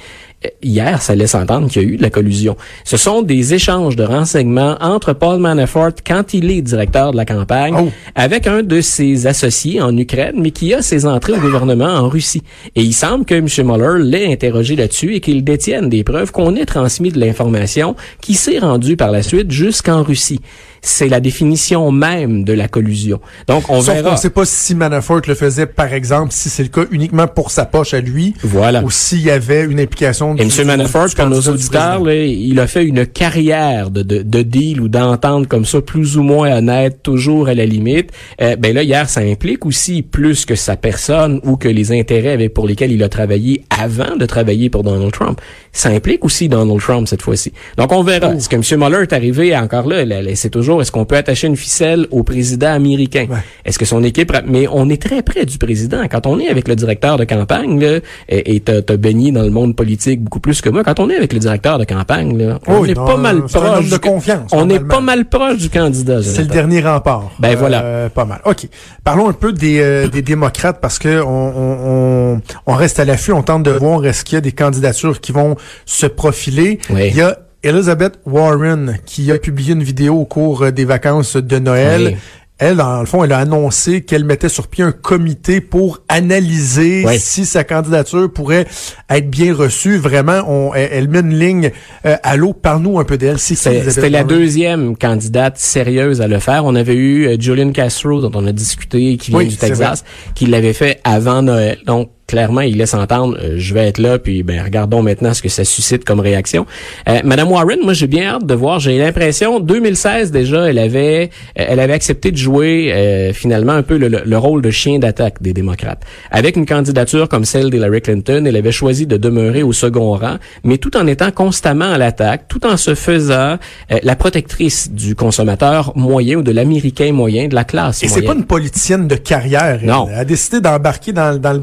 Hier, 0.62 1.02
ça 1.02 1.16
laisse 1.16 1.36
entendre 1.36 1.70
qu'il 1.70 1.82
y 1.82 1.86
a 1.86 1.88
eu 1.88 1.98
de 1.98 2.02
la 2.02 2.10
collusion. 2.10 2.56
Ce 2.84 2.98
sont 2.98 3.22
des 3.22 3.54
échanges 3.54 3.96
de 3.96 4.04
renseignements 4.04 4.78
entre 4.82 5.14
Paul 5.14 5.40
Manafort, 5.40 5.92
quand 6.06 6.34
il 6.34 6.52
est 6.52 6.62
directeur 6.62 7.12
de 7.12 7.18
la 7.18 7.26
campagne, 7.26 7.76
Oh. 7.78 7.90
avec 8.16 8.48
un 8.48 8.64
de 8.64 8.82
ses 8.82 9.28
associés 9.28 9.82
en 9.82 9.96
Ukraine, 9.98 10.36
mais 10.38 10.52
qui 10.52 10.74
a 10.74 10.82
ses 10.82 11.06
entrées 11.06 11.34
au 11.34 11.40
gouvernement 11.40 11.86
en 11.88 12.10
Russie. 12.10 12.44
Et 12.76 12.82
il 12.84 12.94
semble 12.94 13.26
que 13.26 13.36
M. 13.36 13.48
Mueller 13.66 14.04
l'ait 14.04 14.32
interrogé 14.32 14.76
là-dessus 14.76 15.16
et 15.16 15.20
qu'il 15.20 15.44
détienne 15.44 15.90
des 15.90 16.04
preuves 16.04 16.32
qu'on 16.32 16.56
ait 16.56 16.66
transmis 16.66 17.12
de 17.12 17.20
l'information 17.20 17.96
qui 18.22 18.34
s'est 18.34 18.60
rendue 18.60 18.98
par 18.98 19.12
la 19.12 19.24
suite 19.24 19.52
jusqu'en 19.52 20.04
Russie. 20.04 20.40
C'est 20.86 21.08
la 21.08 21.22
définition 21.22 21.92
même 21.94 22.44
de 22.44 22.52
la 22.52 22.68
collusion. 22.68 23.22
Donc, 23.48 23.70
on 23.70 23.82
Sauf 23.82 23.96
verra. 23.96 24.10
qu'on 24.12 24.18
sait 24.18 24.30
pas 24.30 24.44
si 24.44 24.75
Manafort 24.75 25.22
le 25.28 25.34
faisait, 25.34 25.66
par 25.66 25.94
exemple, 25.94 26.34
si 26.34 26.50
c'est 26.50 26.63
le 26.63 26.68
cas 26.70 26.84
uniquement 26.92 27.25
pour 27.25 27.52
sa 27.52 27.63
poche 27.66 27.94
à 27.94 28.02
lui, 28.02 28.34
Voilà. 28.44 28.84
ou 28.84 28.92
s'il 28.92 29.22
y 29.22 29.32
avait 29.32 29.63
une 29.63 29.80
implication 29.80 30.36
Et 30.36 30.44
du- 30.46 30.60
M. 30.62 30.68
Manafort, 30.68 31.08
pour 31.16 31.28
nos 31.28 31.40
auditeurs, 31.40 32.04
là, 32.04 32.13
il 32.16 32.60
a 32.60 32.68
fait 32.68 32.84
une 32.84 33.06
carrière 33.06 33.92
de, 33.92 34.02
de, 34.02 34.22
de 34.24 34.42
deal 34.42 34.82
ou 34.82 34.90
d'entente 34.90 35.48
comme 35.48 35.63
ça, 35.66 35.80
plus 35.82 36.18
ou 36.18 36.24
moins 36.24 36.58
honnête, 36.58 37.02
toujours 37.02 37.48
à 37.48 37.54
la 37.54 37.66
limite. 37.66 38.10
Euh, 38.42 38.56
ben 38.58 38.74
là, 38.75 38.84
hier, 38.84 39.08
ça 39.10 39.22
implique 39.22 39.66
aussi 39.66 40.02
plus 40.02 40.46
que 40.46 40.56
sa 40.56 40.75
personne 40.75 41.40
ou 41.44 41.56
que 41.56 41.70
les 41.70 41.92
intérêts 41.98 42.34
avec, 42.34 42.54
pour 42.54 42.68
lesquels 42.68 42.92
il 42.92 43.02
a 43.04 43.10
travaillé 43.10 43.63
avant 43.70 44.18
de 44.18 44.25
travailler 44.25 44.70
pour 44.70 44.84
Donald 44.84 45.12
Trump. 45.13 45.40
Ça 45.72 45.90
implique 45.90 46.25
aussi 46.25 46.50
Donald 46.50 46.80
Trump 46.82 47.08
cette 47.08 47.22
fois-ci. 47.22 47.54
Donc, 47.78 47.92
on 47.94 48.04
verra. 48.04 48.34
Est-ce 48.34 48.50
que 48.50 48.56
M. 48.58 48.80
Mueller 48.80 49.04
est 49.04 49.13
arrivé 49.13 49.56
encore 49.58 49.88
là? 49.88 50.04
là, 50.04 50.22
là, 50.22 50.32
c'est 50.36 50.50
toujours, 50.50 50.73
est-ce 50.82 50.92
qu'on 50.92 51.06
peut 51.06 51.18
attacher 51.18 51.48
une 51.48 51.58
ficelle 51.58 52.08
au 52.12 52.24
président 52.24 52.74
américain? 52.74 53.27
Ouais. 53.30 53.38
Est-ce 53.65 53.80
que 53.80 53.86
son 53.86 54.03
équipe... 54.03 54.32
Mais 54.46 54.68
on 54.72 54.89
est 54.89 55.01
très 55.01 55.22
près 55.22 55.46
du 55.46 55.58
président. 55.58 56.01
Quand 56.10 56.25
on 56.27 56.39
est 56.39 56.48
avec 56.48 56.68
le 56.68 56.75
directeur 56.75 57.18
de 57.18 57.24
campagne, 57.24 57.80
là, 57.80 58.00
et 58.30 58.60
t'as 58.60 58.82
t'as 58.82 58.98
baigné 58.98 59.32
dans 59.32 59.44
le 59.44 59.50
monde 59.50 59.75
politique 59.75 60.22
beaucoup 60.22 60.39
plus 60.39 60.62
que 60.62 60.70
moi, 60.70 60.84
quand 60.84 61.00
on 61.00 61.10
est 61.10 61.15
avec 61.15 61.34
le 61.34 61.39
directeur 61.39 61.77
de 61.77 61.86
campagne, 61.86 62.38
là, 62.38 62.60
on 62.68 62.86
est 62.86 62.94
non, 62.94 63.06
pas 63.06 63.18
mal 63.18 63.44
proche... 63.44 63.89
de 63.89 63.98
confiance, 63.98 64.51
On 64.53 64.70
est 64.70 64.80
pas 64.80 65.01
mal 65.01 65.25
proche 65.25 65.58
du 65.58 65.70
candidat, 65.70 66.22
C'est 66.24 66.42
le 66.42 66.48
dernier 66.48 66.82
rempart. 66.82 67.32
Ben 67.39 67.56
voilà. 67.56 67.84
Euh, 67.84 68.10
pas 68.10 68.25
mal. 68.25 68.42
OK. 68.46 68.68
Parlons 69.03 69.30
un 69.30 69.34
peu 69.34 69.53
des, 69.53 69.80
euh, 69.80 70.08
des 70.08 70.22
démocrates 70.22 70.80
parce 70.82 71.00
que 71.00 71.22
on, 71.22 71.27
on, 71.27 72.34
on, 72.36 72.42
on 72.65 72.74
reste 72.75 73.00
à 73.00 73.06
l'affût, 73.06 73.32
on 73.32 73.44
tente 73.44 73.63
de 73.63 73.72
voir 73.72 74.06
est-ce 74.06 74.24
qu'il 74.24 74.36
y 74.36 74.38
a 74.38 74.42
des 74.42 74.51
candidatures 74.51 75.20
qui 75.22 75.32
vont 75.32 75.56
se 75.86 76.06
profiler. 76.06 76.80
Oui. 76.89 77.08
Il 77.10 77.18
y 77.18 77.22
a 77.22 77.38
Elizabeth 77.63 78.20
Warren 78.25 78.98
qui 79.05 79.32
a 79.32 79.38
publié 79.39 79.74
une 79.74 79.84
vidéo 79.84 80.15
au 80.15 80.25
cours 80.25 80.63
euh, 80.63 80.72
des 80.72 80.86
vacances 80.86 81.38
de 81.38 81.60
Noël. 81.60 82.08
Oui. 82.13 82.15
Elle, 82.60 82.77
dans 82.77 83.00
le 83.00 83.05
fond, 83.08 83.24
elle 83.24 83.32
a 83.32 83.39
annoncé 83.39 84.01
qu'elle 84.01 84.24
mettait 84.24 84.48
sur 84.48 84.67
pied 84.67 84.84
un 84.84 84.91
comité 84.91 85.60
pour 85.60 86.01
analyser 86.08 87.03
Oui. 87.05 87.20
si 87.20 87.46
sa 87.46 87.63
candidature 87.63 88.32
pourrait 88.32 88.67
être 89.10 89.29
bien 89.29 89.53
reçue. 89.55 89.98
Vraiment, 89.98 90.43
on, 90.48 90.74
elle, 90.74 90.89
elle 90.91 91.08
met 91.10 91.22
une 91.22 91.38
ligne 91.38 91.72
euh, 92.05 92.15
à 92.22 92.38
l'eau. 92.38 92.53
Parle-nous 92.53 93.00
un 93.00 93.05
peu 93.05 93.17
d'elle. 93.17 93.38
Elizabeth 93.38 93.89
C'était 93.89 94.10
la 94.10 94.24
deuxième 94.24 94.96
candidate 94.96 95.58
sérieuse 95.58 96.22
à 96.22 96.27
le 96.27 96.39
faire. 96.39 96.63
On 96.63 96.75
avait 96.75 96.96
eu 96.96 97.27
euh, 97.27 97.38
Julian 97.39 97.72
Castro, 97.72 98.22
dont 98.22 98.32
on 98.36 98.46
a 98.46 98.51
discuté, 98.51 99.17
qui 99.17 99.32
vient 99.32 99.39
Oui, 99.39 99.48
du 99.48 99.58
Texas, 99.58 100.03
qui 100.36 100.46
l'avait 100.46 100.74
fait 100.74 101.01
avant 101.03 101.41
Noël. 101.41 101.79
Donc, 101.86 102.12
clairement, 102.34 102.62
il 102.62 102.78
laisse 102.78 102.96
entendre, 102.96 103.38
euh, 103.40 103.58
je 103.58 103.75
vais 103.75 103.88
être 103.88 104.00
là, 104.00 104.18
puis 104.18 104.42
ben 104.42 104.60
regardons 104.63 105.04
maintenant 105.04 105.36
ce 105.36 105.44
que 105.44 105.50
ça 105.50 105.63
suscite 105.63 106.04
comme 106.04 106.20
réaction. 106.20 106.66
Euh, 107.08 107.20
Madame 107.24 107.52
Warren, 107.52 107.82
moi 107.84 107.94
j'ai 107.94 108.08
bien 108.08 108.25
hâte 108.25 108.48
de 108.48 108.56
voir. 108.56 108.80
J'ai 108.80 108.98
l'impression, 108.98 109.60
2016 109.60 110.32
déjà, 110.32 110.68
elle 110.68 110.80
avait, 110.80 111.30
elle 111.54 111.80
avait 111.80 111.94
accepté 111.94 112.32
de 112.32 112.38
jouer 112.38 113.32
finalement 113.36 113.74
un 113.74 113.84
peu 113.84 113.98
le, 113.98 114.08
le 114.08 114.38
rôle 114.40 114.63
de 114.63 114.72
chien 114.72 114.98
d'attaque 114.98 115.44
des 115.44 115.54
démocrates. 115.54 116.02
Avec 116.32 116.56
une 116.56 116.66
candidature 116.66 117.30
comme 117.30 117.46
celle 117.46 117.70
d'Hillary 117.70 118.02
Clinton, 118.02 118.46
elle 118.48 118.56
avait 118.56 118.72
choisi 118.72 119.06
de 119.06 119.18
demeurer 119.18 119.62
au 119.62 119.72
second 119.72 120.13
rang, 120.13 120.38
mais 120.63 120.80
tout 120.80 120.98
en 120.98 121.06
étant 121.06 121.30
constamment 121.30 121.92
à 121.92 122.00
l'attaque, 122.00 122.48
tout 122.48 122.66
en 122.66 122.78
se 122.78 122.96
faisant 122.96 123.58
la 124.02 124.16
protectrice 124.16 124.92
du 124.92 125.13
consommateur 125.13 125.96
moyen 125.96 126.38
ou 126.38 126.42
de 126.42 126.52
l'américain 126.52 127.12
moyen, 127.13 127.48
de 127.48 127.54
la 127.54 127.63
classe 127.63 128.02
Et 128.02 128.08
c'est 128.08 128.24
pas 128.24 128.34
une 128.34 128.46
politicienne 128.46 129.08
de 129.08 129.16
carrière. 129.16 129.82
Non. 129.84 130.08
Elle 130.10 130.18
a 130.18 130.25
décidé 130.25 130.62
d'embarquer 130.62 131.12
dans, 131.12 131.40
dans 131.40 131.54
le 131.54 131.60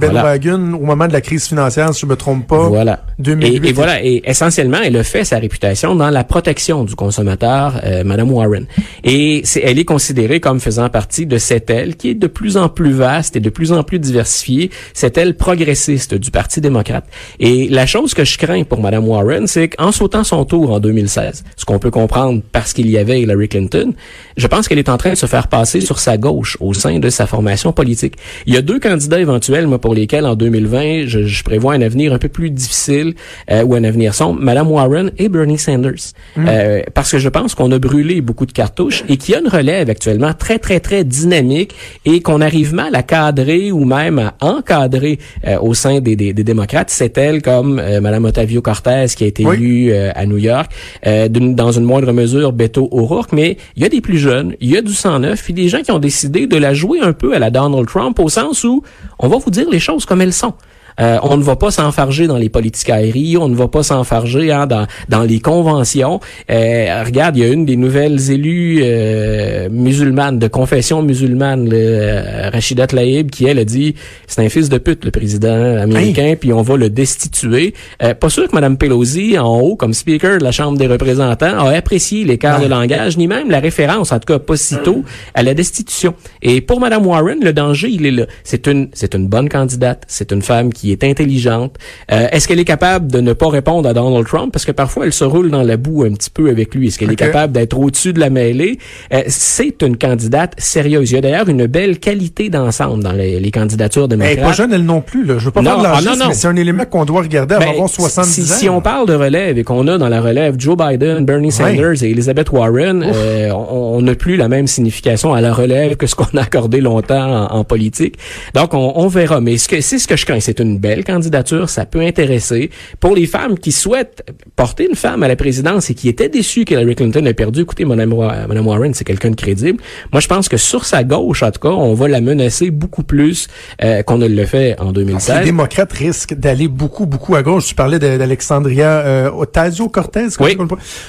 au 0.61 0.85
moment 0.85 1.09
de 1.09 1.13
la 1.13 1.21
crise 1.21 1.47
financière, 1.47 1.95
si 1.95 2.03
je 2.03 2.07
me 2.07 2.17
trompe 2.17 2.47
pas. 2.47 2.69
Voilà. 2.69 3.05
2008. 3.19 3.47
Et, 3.47 3.69
et 3.69 3.73
voilà. 3.73 4.05
Et 4.05 4.23
essentiellement, 4.25 4.79
elle 4.85 4.97
a 4.97 5.05
fait 5.05 5.25
sa 5.25 5.39
réputation 5.39 5.95
dans 5.95 6.11
la 6.11 6.25
protection 6.25 6.85
du 6.85 6.95
consommateur, 6.95 7.81
euh, 7.85 8.05
Madame 8.05 8.31
Warren. 8.31 8.67
Et 9.05 9.43
c'est, 9.45 9.63
elle 9.65 9.79
est 9.79 9.85
considérée 9.85 10.41
comme 10.41 10.61
faisant 10.61 10.89
partie 10.89 11.27
de 11.27 11.39
cette 11.39 11.71
aile 11.71 11.97
qui 11.97 12.11
est 12.11 12.15
de 12.15 12.27
plus 12.27 12.57
en 12.57 12.69
plus 12.69 12.93
vaste 12.93 13.37
et 13.37 13.41
de 13.41 13.51
plus 13.51 13.73
en 13.73 13.83
plus 13.83 13.99
diversifiée, 13.99 14.71
cette 14.95 15.19
aile 15.19 15.37
progressiste 15.37 16.15
du 16.15 16.31
Parti 16.31 16.61
démocrate. 16.61 17.05
Et 17.39 17.69
la 17.69 17.87
chose 17.87 18.15
que 18.15 18.25
je 18.25 18.39
crains 18.39 18.65
pour 18.65 18.81
Madame 18.81 19.07
Warren, 19.07 19.47
c'est 19.47 19.69
qu'en 19.69 19.93
sautant 19.93 20.25
son 20.25 20.45
tour 20.45 20.71
en 20.71 20.81
2016, 20.81 21.45
ce 21.57 21.65
qu'on 21.65 21.79
peut 21.79 21.91
comprendre 21.91 22.43
parce 22.53 22.73
qu'il 22.73 22.91
y 22.91 22.99
avait 22.99 23.21
Hillary 23.21 23.49
Clinton, 23.49 23.93
je 24.37 24.47
pense 24.47 24.69
qu'elle 24.69 24.79
est 24.79 24.89
en 24.89 24.97
train 24.97 25.11
de 25.11 25.17
se 25.17 25.27
faire 25.27 25.49
passer 25.49 25.81
sur 25.81 25.99
sa 25.99 26.17
gauche 26.17 26.57
au 26.61 26.75
sein 26.75 26.99
de 26.99 27.11
sa 27.11 27.27
formation 27.27 27.73
politique. 27.73 28.15
Il 28.47 28.55
y 28.55 28.57
a 28.57 28.63
deux 28.63 28.79
candidats 28.79 29.21
éventuels, 29.21 29.67
moi, 29.67 29.81
pour 29.81 29.95
lesquels 29.95 30.27
en 30.27 30.37
2020, 30.41 31.07
je, 31.07 31.25
je 31.25 31.45
prévois 31.45 31.75
un 31.75 31.83
avenir 31.83 32.13
un 32.13 32.19
peu 32.19 32.29
plus 32.29 32.51
difficile 32.51 33.15
euh, 33.51 33.63
ou 33.63 33.75
un 33.75 33.85
avenir 33.85 34.15
sombre, 34.15 34.41
Madame 34.41 34.71
Warren 34.71 35.13
et 35.19 35.29
Bernie 35.29 35.59
Sanders. 35.59 36.13
Hmm. 36.37 36.47
Euh, 36.49 36.83
parce 36.95 37.13
que 37.13 37.19
je 37.19 37.29
pense 37.29 37.55
qu'on 37.55 37.71
a 37.73 37.79
brûlé 37.79 38.21
beaucoup 38.21 38.47
de 38.47 38.53
cartouches 38.53 39.05
et 39.09 39.17
qu'il 39.17 39.35
y 39.35 39.37
a 39.37 39.41
une 39.41 39.49
relève 39.49 39.89
actuellement 39.91 40.33
très, 40.35 40.59
très, 40.59 40.81
très 40.81 41.05
dynamique 41.05 41.75
et 42.05 42.21
qu'on 42.21 42.41
arrive 42.41 42.75
mal 42.75 42.95
à 42.95 43.03
cadrer 43.03 43.71
ou 43.73 43.85
même 43.85 44.19
à 44.19 44.35
encadrer 44.41 45.19
euh, 45.47 45.59
au 45.61 45.75
sein 45.75 46.01
des, 46.01 46.17
des, 46.17 46.33
des 46.33 46.45
démocrates. 46.45 46.91
C'est 46.91 47.17
elle 47.19 47.43
comme 47.43 47.79
euh, 47.79 48.01
Madame 48.01 48.25
Otavio 48.25 48.63
Cortez 48.63 49.07
qui 49.17 49.25
a 49.25 49.27
été 49.27 49.45
Oui. 49.47 49.57
élue 49.57 49.93
euh, 49.93 50.11
à 50.15 50.27
New 50.27 50.39
York, 50.39 50.71
euh, 51.07 51.29
d'une- 51.29 51.55
dans 51.55 51.73
une 51.73 51.85
moindre 51.85 52.13
mesure 52.13 52.53
Beto 52.53 52.89
O'Rourke, 52.91 53.33
mais 53.33 53.57
il 53.77 53.83
y 53.83 53.87
a 53.87 53.89
des 53.89 54.01
plus 54.01 54.19
jeunes, 54.19 54.55
il 54.61 54.71
y 54.71 54.77
a 54.77 54.83
du 54.83 54.93
sang 54.95 55.19
neuf, 55.19 55.45
puis 55.45 55.53
des 55.53 55.69
gens 55.69 55.83
qui 55.83 55.91
ont 55.93 55.99
décidé 55.99 56.47
de 56.47 56.57
la 56.57 56.73
jouer 56.75 57.01
un 57.01 57.13
peu 57.13 57.35
à 57.35 57.39
la 57.39 57.51
Donald 57.51 57.87
Trump 57.87 58.19
au 58.19 58.29
sens 58.29 58.65
où 58.65 58.83
on 59.19 59.29
va 59.29 59.37
vous 59.39 59.51
dire 59.51 59.69
les 59.71 59.79
choses 59.81 60.05
comme 60.07 60.21
elles 60.21 60.30
sont. 60.33 60.55
Euh, 61.01 61.19
on 61.23 61.37
ne 61.37 61.43
va 61.43 61.57
pas 61.57 61.71
s'enfarger 61.71 62.27
dans 62.27 62.37
les 62.37 62.49
politiques 62.49 62.91
aériennes, 62.91 63.39
on 63.39 63.49
ne 63.49 63.55
va 63.55 63.69
pas 63.69 63.83
s'enfarger 63.83 64.53
hein, 64.53 64.67
dans, 64.67 64.87
dans 65.09 65.23
les 65.23 65.41
conventions. 65.41 66.21
Euh, 66.51 67.03
regarde, 67.05 67.37
il 67.37 67.43
y 67.43 67.47
a 67.47 67.53
une 67.53 67.65
des 67.65 67.77
nouvelles 67.77 68.31
élues 68.31 68.81
euh, 68.83 69.69
musulmanes, 69.71 70.39
de 70.39 70.49
confession 70.49 71.03
musulmane, 71.03 71.69
le, 71.69 71.77
euh, 71.77 72.51
Rachida 72.51 72.87
Tlaib, 72.87 73.31
qui 73.31 73.47
elle 73.47 73.59
a 73.59 73.65
dit 73.65 73.95
c'est 74.27 74.45
un 74.45 74.49
fils 74.49 74.69
de 74.69 74.79
pute, 74.79 75.05
le 75.05 75.11
président 75.11 75.79
américain, 75.79 76.35
puis 76.39 76.53
on 76.53 76.63
va 76.63 76.77
le 76.77 76.91
destituer. 76.91 77.75
Euh, 78.03 78.15
pas 78.15 78.29
sûr 78.29 78.49
que 78.49 78.55
Mme 78.55 78.77
Pelosi, 78.77 79.39
en 79.39 79.59
haut, 79.59 79.77
comme 79.77 79.95
speaker 79.95 80.39
de 80.39 80.45
la 80.45 80.53
Chambre 80.53 80.79
des 80.79 80.87
représentants, 80.87 81.59
a 81.59 81.71
apprécié 81.71 82.25
l'écart 82.25 82.61
de 82.61 82.67
langage, 82.67 83.17
ni 83.17 83.27
même 83.27 83.51
la 83.51 83.61
référence, 83.61 84.13
en 84.13 84.19
tout 84.19 84.33
cas 84.33 84.39
pas 84.39 84.57
si 84.57 84.77
tôt, 84.79 85.05
à 85.35 85.43
la 85.43 85.55
destitution. 85.55 86.15
Et 86.43 86.61
pour 86.61 86.81
Mme 86.81 87.07
Warren, 87.07 87.39
le 87.43 87.53
danger, 87.53 87.89
il 87.91 88.07
est 88.07 88.11
là. 88.11 88.27
C'est 88.45 88.67
une, 88.67 88.89
c'est 88.93 89.15
une 89.15 89.29
bonne 89.29 89.49
candidate, 89.49 90.05
c'est 90.09 90.33
une 90.33 90.43
femme 90.43 90.73
qui 90.73 90.90
est 90.93 91.05
intelligente. 91.05 91.77
Euh, 92.13 92.27
Est-ce 92.33 92.49
qu'elle 92.49 92.61
est 92.61 92.65
capable 92.65 93.11
de 93.11 93.21
ne 93.21 93.33
pas 93.33 93.49
répondre 93.49 93.89
à 93.89 93.93
Donald 93.95 94.27
Trump? 94.27 94.53
Parce 94.53 94.65
que 94.65 94.73
parfois, 94.73 95.07
elle 95.07 95.13
se 95.13 95.25
roule 95.25 95.51
dans 95.51 95.63
la 95.63 95.77
boue 95.77 96.05
un 96.05 96.13
petit 96.13 96.31
peu 96.31 96.49
avec 96.51 96.75
lui. 96.75 96.89
Est-ce 96.89 96.99
qu'elle 96.99 97.13
est 97.13 97.17
capable 97.17 97.53
d'être 97.53 97.79
au-dessus 97.79 98.13
de 98.13 98.21
la 98.21 98.31
mêlée? 98.31 98.79
Euh, 99.13 99.23
c'est 99.29 99.83
une 99.83 99.97
candidate 99.97 100.55
sérieuse. 100.59 101.11
Il 101.11 101.15
y 101.15 101.19
a 101.19 101.21
d'ailleurs 101.21 101.49
une 101.49 101.67
belle 101.67 101.99
qualité 101.99 102.49
d'ensemble 102.51 103.03
dans 103.03 103.13
les, 103.13 103.41
les 103.41 103.51
candidatures 103.51 104.05
Elle 104.11 104.15
est 104.23 104.25
démocrates. 104.27 104.41
pas 104.49 104.53
jeune, 104.53 104.73
elle 104.73 104.85
non 104.85 105.01
plus. 105.01 105.25
Là. 105.25 105.39
Je 105.39 105.47
veux 105.47 105.51
pas 105.51 105.63
Non, 105.63 105.81
faire 105.81 105.81
de 105.81 105.87
ah, 105.87 106.01
non, 106.11 106.17
non. 106.17 106.29
mais 106.29 106.35
c'est 106.35 106.49
un 106.49 106.57
élément 106.57 106.85
qu'on 106.85 107.05
doit 107.05 107.23
regarder 107.23 107.55
avant 107.57 107.65
Ben, 107.65 107.71
avoir 107.73 107.89
70 107.89 108.31
si, 108.31 108.41
ans. 108.41 108.55
si 108.57 108.69
on 108.69 108.81
parle 108.81 109.07
de 109.09 109.15
relève 109.15 109.59
et 109.59 109.65
qu'on 109.65 109.87
a 109.89 109.99
dans 109.99 110.09
la 110.09 110.21
relève 110.21 110.55
Joe 110.59 110.77
Biden, 110.77 111.25
Bernie 111.25 111.53
Sanders 111.53 112.03
et 112.03 112.11
Elizabeth 112.11 112.51
Warren, 112.51 113.03
euh, 113.07 113.51
on 113.53 113.81
on 113.91 114.03
n'a 114.03 114.15
plus 114.15 114.37
la 114.37 114.49
même 114.49 114.67
signification 114.67 115.35
à 115.35 115.41
la 115.41 115.53
relève 115.53 115.97
que 115.97 116.07
ce 116.07 116.15
qu'on 116.15 116.37
a 116.37 116.43
accordé 116.43 116.81
longtemps 116.81 117.49
en, 117.51 117.57
en 117.59 117.65
politique. 117.65 118.17
Donc, 118.55 118.73
on, 118.73 118.93
on 118.97 119.09
verra. 119.09 119.41
Mais 119.41 119.59
ce 119.59 119.69
que 119.69 119.81
c'est 119.81 119.99
ce 119.99 120.07
que 120.09 120.17
je 120.17 120.25
crains. 120.25 120.41
C'est 120.41 120.61
une 120.61 120.70
belle 120.79 121.05
candidature. 121.05 121.69
Ça 121.69 121.85
peut 121.87 122.01
intéresser. 122.01 122.71
Pour 123.01 123.15
les 123.15 123.27
femmes 123.27 123.59
qui 123.59 123.73
souhaitent 123.73 124.25
porter 124.57 124.87
une 124.89 124.97
femme 124.97 125.23
à 125.23 125.29
la 125.29 125.37
présidence 125.37 125.91
et 125.91 125.95
qui 125.95 126.09
étaient 126.09 126.29
déçues 126.29 126.65
qu'Hillary 126.65 126.95
Clinton 126.95 127.25
ait 127.27 127.35
perdu, 127.35 127.63
écoutez, 127.63 127.85
Mme, 127.85 128.13
Wa- 128.13 128.47
Mme 128.47 128.67
Warren, 128.67 128.95
c'est 128.95 129.05
quelqu'un 129.05 129.31
de 129.31 129.37
crédible. 129.37 129.83
Moi, 130.13 130.21
je 130.21 130.29
pense 130.29 130.49
que 130.49 130.57
sur 130.57 130.85
sa 130.85 131.05
gauche, 131.05 131.43
en 131.43 131.51
tout 131.51 131.61
cas, 131.61 131.69
on 131.75 131.95
va 131.95 132.09
la 132.09 132.21
menacer 132.21 132.71
beaucoup 132.71 133.03
plus 133.03 133.49
euh, 133.83 134.03
qu'on 134.03 134.19
ne 134.19 134.27
le 134.29 134.47
fait 134.47 134.79
en 134.81 134.89
Les 134.89 134.93
2016. 135.05 135.45
démocrates 135.45 135.93
risquent 135.93 136.35
d'aller 136.35 136.69
beaucoup, 136.69 137.07
beaucoup 137.07 137.35
à 137.35 137.43
gauche. 137.43 137.67
Tu 137.67 137.75
parlais 137.75 137.99
d'Alexandria 137.99 138.89
euh, 139.01 139.31
Ocasio-Cortez. 139.31 140.29
Oui. 140.41 140.57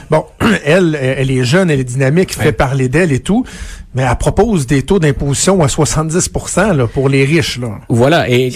Bon, 0.09 0.25
elle, 0.65 0.97
elle 1.01 1.31
est 1.31 1.43
jeune, 1.43 1.69
elle 1.69 1.79
est 1.79 1.83
dynamique, 1.83 2.33
fait 2.33 2.51
parler 2.51 2.89
d'elle 2.89 3.11
et 3.11 3.19
tout, 3.19 3.45
mais 3.93 4.03
elle 4.03 4.17
propose 4.17 4.67
des 4.67 4.83
taux 4.83 4.99
d'imposition 4.99 5.61
à 5.61 5.67
70 5.67 6.29
là, 6.75 6.87
pour 6.87 7.09
les 7.09 7.25
riches. 7.25 7.59
Là. 7.59 7.79
Voilà. 7.89 8.29
Et, 8.29 8.49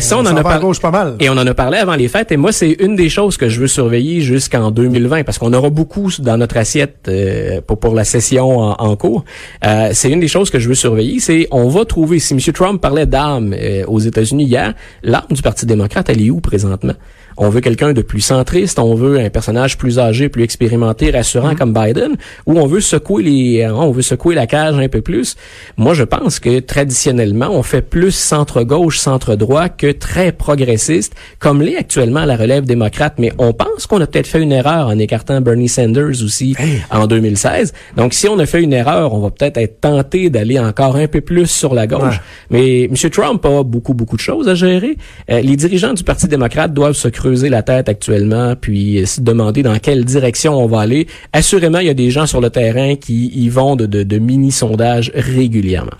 ça, 0.00 0.18
on 0.18 0.26
en 0.26 0.36
a 0.36 0.42
parlé. 0.42 0.60
gauche 0.60 0.80
pas 0.80 0.90
mal. 0.90 1.16
Et 1.20 1.28
on 1.30 1.34
en 1.34 1.46
a 1.46 1.54
parlé 1.54 1.78
avant 1.78 1.94
les 1.94 2.08
fêtes. 2.08 2.32
Et 2.32 2.36
moi, 2.36 2.50
c'est 2.50 2.72
une 2.72 2.96
des 2.96 3.08
choses 3.08 3.36
que 3.36 3.48
je 3.48 3.60
veux 3.60 3.68
surveiller 3.68 4.20
jusqu'en 4.20 4.72
2020 4.72 5.22
parce 5.22 5.38
qu'on 5.38 5.52
aura 5.52 5.70
beaucoup 5.70 6.10
dans 6.18 6.36
notre 6.36 6.56
assiette 6.56 7.06
euh, 7.08 7.60
pour, 7.60 7.78
pour 7.78 7.94
la 7.94 8.04
session 8.04 8.58
en, 8.58 8.72
en 8.72 8.96
cours. 8.96 9.24
Euh, 9.64 9.90
c'est 9.92 10.10
une 10.10 10.20
des 10.20 10.28
choses 10.28 10.50
que 10.50 10.58
je 10.58 10.68
veux 10.68 10.74
surveiller. 10.74 11.20
C'est 11.20 11.46
on 11.52 11.68
va 11.68 11.84
trouver, 11.84 12.18
si 12.18 12.34
M. 12.34 12.40
Trump 12.52 12.80
parlait 12.80 13.06
d'âme 13.06 13.54
euh, 13.56 13.84
aux 13.86 14.00
États-Unis 14.00 14.44
hier, 14.44 14.74
l'âme 15.04 15.22
du 15.30 15.42
Parti 15.42 15.66
démocrate, 15.66 16.10
elle 16.10 16.20
est 16.20 16.30
où 16.30 16.40
présentement? 16.40 16.94
On 17.42 17.48
veut 17.48 17.62
quelqu'un 17.62 17.94
de 17.94 18.02
plus 18.02 18.20
centriste, 18.20 18.78
on 18.78 18.94
veut 18.94 19.18
un 19.18 19.30
personnage 19.30 19.78
plus 19.78 19.98
âgé, 19.98 20.28
plus 20.28 20.42
expérimenté, 20.42 21.10
rassurant 21.10 21.54
comme 21.54 21.72
Biden, 21.72 22.16
ou 22.44 22.60
on 22.60 22.66
veut 22.66 22.82
secouer 22.82 23.22
les, 23.22 23.64
hein, 23.64 23.72
on 23.74 23.92
veut 23.92 24.02
secouer 24.02 24.34
la 24.34 24.46
cage 24.46 24.78
un 24.78 24.88
peu 24.88 25.00
plus. 25.00 25.36
Moi, 25.78 25.94
je 25.94 26.02
pense 26.02 26.38
que 26.38 26.60
traditionnellement, 26.60 27.48
on 27.50 27.62
fait 27.62 27.80
plus 27.80 28.10
centre-gauche, 28.10 28.98
centre-droit 28.98 29.70
que 29.70 29.90
très 29.90 30.32
progressiste, 30.32 31.14
comme 31.38 31.62
l'est 31.62 31.78
actuellement 31.78 32.26
la 32.26 32.36
relève 32.36 32.66
démocrate. 32.66 33.14
Mais 33.16 33.32
on 33.38 33.54
pense 33.54 33.86
qu'on 33.86 34.02
a 34.02 34.06
peut-être 34.06 34.26
fait 34.26 34.42
une 34.42 34.52
erreur 34.52 34.88
en 34.88 34.98
écartant 34.98 35.40
Bernie 35.40 35.70
Sanders 35.70 36.22
aussi 36.22 36.54
en 36.90 37.06
2016. 37.06 37.72
Donc, 37.96 38.12
si 38.12 38.28
on 38.28 38.38
a 38.38 38.44
fait 38.44 38.62
une 38.62 38.74
erreur, 38.74 39.14
on 39.14 39.20
va 39.20 39.30
peut-être 39.30 39.56
être 39.56 39.80
tenté 39.80 40.28
d'aller 40.28 40.58
encore 40.58 40.96
un 40.96 41.08
peu 41.08 41.22
plus 41.22 41.46
sur 41.46 41.72
la 41.72 41.86
gauche. 41.86 42.02
Ouais. 42.02 42.20
Mais 42.50 42.82
M. 42.84 43.10
Trump 43.10 43.46
a 43.46 43.62
beaucoup, 43.62 43.94
beaucoup 43.94 44.16
de 44.16 44.20
choses 44.20 44.46
à 44.46 44.54
gérer. 44.54 44.98
Euh, 45.30 45.40
les 45.40 45.56
dirigeants 45.56 45.94
du 45.94 46.04
Parti 46.04 46.28
démocrate 46.28 46.74
doivent 46.74 46.92
se 46.92 47.08
creuser 47.08 47.29
la 47.34 47.62
tête 47.62 47.88
actuellement, 47.88 48.54
puis 48.60 48.98
euh, 48.98 49.06
se 49.06 49.20
demander 49.20 49.62
dans 49.62 49.78
quelle 49.78 50.04
direction 50.04 50.54
on 50.54 50.66
va 50.66 50.80
aller. 50.80 51.06
Assurément, 51.32 51.78
il 51.78 51.86
y 51.86 51.90
a 51.90 51.94
des 51.94 52.10
gens 52.10 52.26
sur 52.26 52.40
le 52.40 52.50
terrain 52.50 52.96
qui 52.96 53.26
y 53.28 53.48
vont 53.48 53.76
de, 53.76 53.86
de, 53.86 54.02
de 54.02 54.18
mini-sondages 54.18 55.12
régulièrement. 55.14 55.92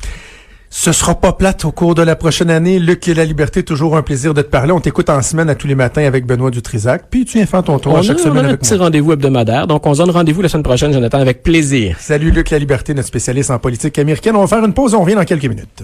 Ce 0.72 0.92
sera 0.92 1.16
pas 1.20 1.32
plate 1.32 1.64
au 1.64 1.72
cours 1.72 1.96
de 1.96 2.02
la 2.02 2.14
prochaine 2.14 2.48
année. 2.48 2.78
Luc 2.78 3.08
et 3.08 3.14
la 3.14 3.24
liberté, 3.24 3.64
toujours 3.64 3.96
un 3.96 4.02
plaisir 4.02 4.34
de 4.34 4.42
te 4.42 4.48
parler. 4.48 4.70
On 4.70 4.78
t'écoute 4.80 5.10
en 5.10 5.20
semaine 5.20 5.50
à 5.50 5.56
tous 5.56 5.66
les 5.66 5.74
matins 5.74 6.04
avec 6.04 6.26
Benoît 6.26 6.52
Dutrisac. 6.52 7.06
Puis 7.10 7.24
tu 7.24 7.38
viens 7.38 7.46
faire 7.46 7.64
ton 7.64 7.80
tour 7.80 7.94
On 7.94 7.96
à 7.96 7.98
a, 7.98 8.02
chaque 8.02 8.18
on 8.18 8.20
a 8.20 8.22
semaine 8.22 8.34
notre 8.36 8.48
avec 8.50 8.60
petit 8.60 8.74
moi. 8.74 8.84
rendez-vous 8.84 9.12
hebdomadaire, 9.12 9.66
donc 9.66 9.84
on 9.84 9.94
se 9.94 9.98
donne 9.98 10.10
rendez-vous 10.10 10.42
la 10.42 10.48
semaine 10.48 10.62
prochaine, 10.62 10.92
Jonathan, 10.92 11.18
avec 11.18 11.42
plaisir. 11.42 11.96
Salut 11.98 12.30
Luc 12.30 12.50
La 12.50 12.60
Liberté, 12.60 12.94
notre 12.94 13.08
spécialiste 13.08 13.50
en 13.50 13.58
politique 13.58 13.98
américaine. 13.98 14.36
On 14.36 14.42
va 14.42 14.46
faire 14.46 14.64
une 14.64 14.72
pause, 14.72 14.94
on 14.94 15.00
revient 15.00 15.16
dans 15.16 15.24
quelques 15.24 15.46
minutes. 15.46 15.82